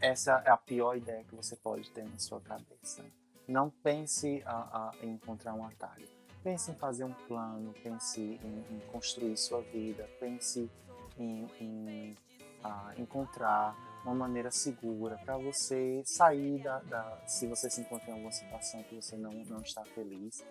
[0.00, 3.04] essa é a pior ideia que você pode ter na sua cabeça.
[3.48, 6.06] Não pense ah, ah, em encontrar um atalho.
[6.42, 10.70] Pense em fazer um plano, pense em, em construir sua vida, pense
[11.18, 12.14] em, em
[12.62, 18.12] ah, encontrar uma maneira segura para você sair da, da, se você se encontra em
[18.12, 20.44] alguma situação que você não, não está feliz.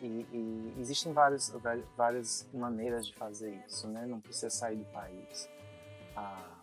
[0.00, 1.52] E, e existem várias,
[1.96, 4.06] várias maneiras de fazer isso, né?
[4.06, 5.48] Não precisa sair do país.
[6.14, 6.57] Ah,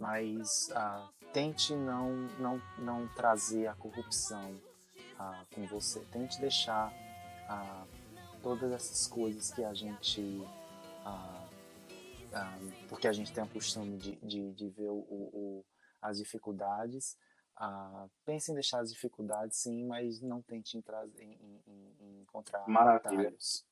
[0.00, 4.60] mas ah, tente não, não, não trazer a corrupção
[5.18, 6.00] ah, com você.
[6.12, 6.92] Tente deixar
[7.48, 7.84] ah,
[8.42, 10.42] todas essas coisas que a gente.
[11.04, 11.48] ah,
[12.32, 15.64] ah, porque a gente tem a costume de, de, de ver o, o-
[16.00, 17.16] as dificuldades,
[17.56, 20.82] a pense em deixar as dificuldades, sim, mas não tente em,
[21.20, 23.22] em, em, em encontrar Maravilha.
[23.22, 23.66] atalhos.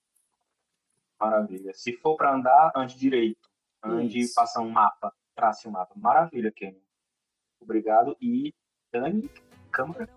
[1.21, 1.73] Maravilha.
[1.73, 3.49] Se for para andar, ande direito.
[3.83, 4.35] Ande Isso.
[4.35, 5.15] passa um mapa.
[5.37, 5.95] Trace um mapa.
[5.97, 6.83] Maravilha, Kenny.
[7.61, 8.17] Obrigado.
[8.21, 8.55] E
[8.91, 9.31] Dani,
[9.71, 10.09] câmera.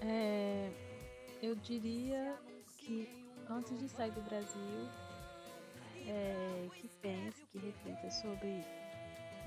[0.00, 0.70] É,
[1.42, 2.38] eu diria
[2.78, 4.88] que antes de sair do Brasil,
[6.06, 8.64] é, que pense, que reflita sobre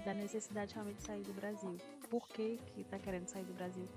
[0.03, 1.77] da necessidade realmente de sair do Brasil.
[2.09, 3.87] Por que que tá querendo sair do Brasil?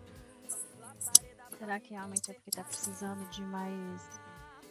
[1.59, 4.21] Será que realmente é porque tá precisando de mais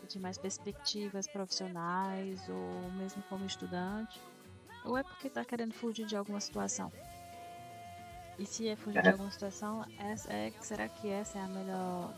[0.08, 4.20] de mais perspectivas profissionais ou mesmo como estudante?
[4.86, 6.92] Ou é porque tá querendo fugir de alguma situação?
[8.38, 9.12] E se é fugir de É.
[9.12, 12.14] alguma situação, essa é, será que essa é a melhor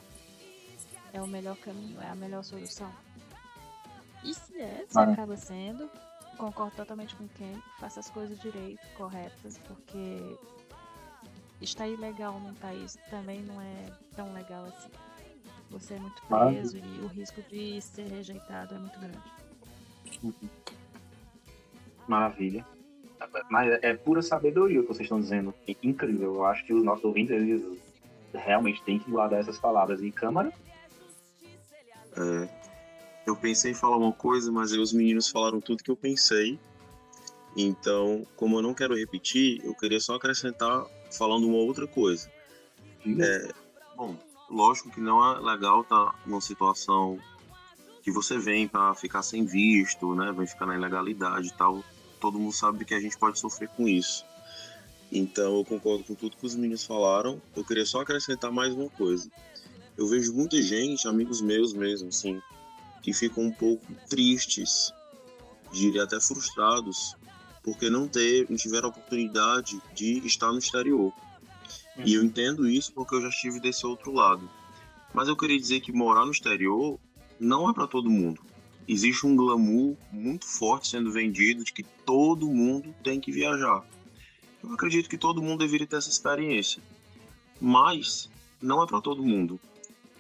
[1.13, 2.91] é o melhor caminho, é a melhor solução?
[4.23, 5.89] E se é, se Mara- acaba sendo,
[6.37, 10.37] concordo totalmente com quem faça as coisas direito, corretas, porque
[11.61, 14.89] estar ilegal num país também não é tão legal assim.
[15.69, 19.31] Você é muito preso e o risco de ser rejeitado é muito grande.
[22.07, 22.65] Maravilha.
[23.49, 25.53] Mas é pura sabedoria o que vocês estão dizendo.
[25.67, 26.35] É incrível.
[26.35, 27.63] Eu acho que os nossos ouvintes, eles
[28.33, 30.01] realmente têm que guardar essas palavras.
[30.01, 30.51] E câmara?
[32.17, 32.49] É,
[33.25, 36.59] eu pensei em falar uma coisa, mas aí os meninos falaram tudo que eu pensei.
[37.57, 42.29] Então, como eu não quero repetir, eu queria só acrescentar falando uma outra coisa.
[43.07, 43.53] É,
[43.95, 44.15] bom,
[44.49, 47.17] lógico que não é legal estar numa situação
[48.03, 50.31] que você vem para ficar sem visto, né?
[50.31, 51.83] Vem ficar na ilegalidade e tal.
[52.25, 54.25] Todo mundo sabe que a gente pode sofrer com isso.
[55.11, 57.39] Então, eu concordo com tudo que os meninos falaram.
[57.55, 59.29] Eu queria só acrescentar mais uma coisa.
[59.95, 62.41] Eu vejo muita gente, amigos meus mesmo, assim,
[63.03, 64.91] que ficam um pouco tristes,
[65.71, 67.15] diria até frustrados,
[67.61, 71.13] porque não, ter, não tiveram a oportunidade de estar no exterior.
[72.03, 74.49] E eu entendo isso porque eu já estive desse outro lado.
[75.13, 76.99] Mas eu queria dizer que morar no exterior
[77.39, 78.41] não é para todo mundo.
[78.87, 83.83] Existe um glamour muito forte sendo vendido de que todo mundo tem que viajar.
[84.63, 86.81] Eu acredito que todo mundo deveria ter essa experiência.
[87.59, 88.29] Mas
[88.61, 89.59] não é para todo mundo.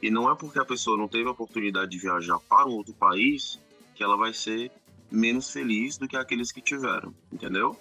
[0.01, 2.93] E não é porque a pessoa não teve a oportunidade de viajar para um outro
[2.93, 3.59] país
[3.93, 4.71] que ela vai ser
[5.11, 7.79] menos feliz do que aqueles que tiveram, entendeu?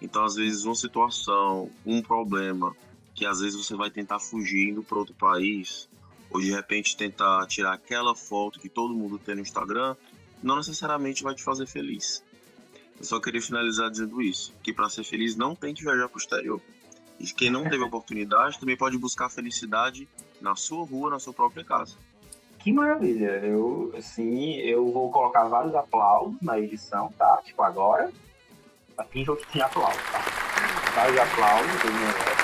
[0.00, 2.74] Então, às vezes, uma situação, um problema,
[3.14, 5.88] que às vezes você vai tentar fugir para outro país,
[6.28, 9.94] ou de repente tentar tirar aquela foto que todo mundo tem no Instagram,
[10.42, 12.22] não necessariamente vai te fazer feliz.
[12.98, 16.16] Eu só queria finalizar dizendo isso, que para ser feliz não tem que viajar para
[16.16, 16.60] o exterior.
[17.18, 20.08] E quem não teve oportunidade também pode buscar felicidade
[20.40, 21.96] na sua rua, na sua própria casa.
[22.58, 23.40] Que maravilha.
[23.44, 27.40] Eu, assim, eu vou colocar vários aplausos na edição, tá?
[27.44, 28.12] Tipo, agora.
[29.10, 30.20] Finjam que tem aplausos, tá?
[30.94, 31.72] Vários aplausos.
[31.84, 32.42] merecem.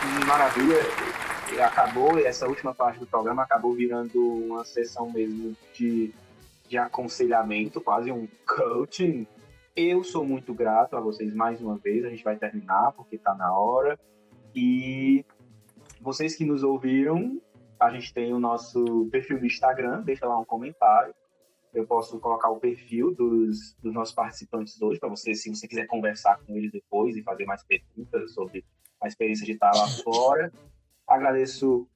[0.00, 1.64] Que maravilha.
[1.64, 6.12] Acabou, essa última parte do programa acabou virando uma sessão mesmo de,
[6.68, 9.26] de aconselhamento, quase um coaching.
[9.76, 12.04] Eu sou muito grato a vocês mais uma vez.
[12.04, 13.98] A gente vai terminar porque tá na hora.
[14.54, 15.24] E
[16.00, 17.40] vocês que nos ouviram,
[17.78, 21.14] a gente tem o nosso perfil do Instagram, deixa lá um comentário.
[21.72, 25.86] Eu posso colocar o perfil dos, dos nossos participantes hoje, para você, se você quiser
[25.86, 28.64] conversar com eles depois e fazer mais perguntas sobre
[29.00, 30.52] a experiência de estar lá fora.
[31.06, 31.88] Agradeço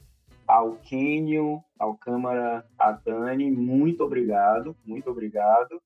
[0.48, 5.80] ao Kenio, ao Câmara, a Dani, muito obrigado, muito obrigado.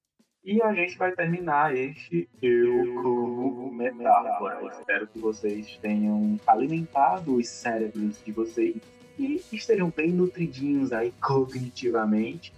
[0.45, 4.65] E a gente vai terminar este Eu como Metáfora.
[4.69, 8.77] Espero que vocês tenham alimentado os cérebros de vocês
[9.19, 12.53] e estejam bem nutridinhos aí cognitivamente,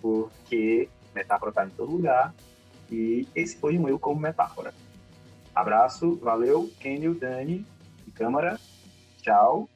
[0.00, 2.34] porque metáfora está em todo lugar.
[2.90, 4.74] E esse foi um Eu como Metáfora.
[5.54, 7.66] Abraço, valeu, Kenio, Dani
[8.06, 8.58] e Câmara.
[9.22, 9.68] Tchau.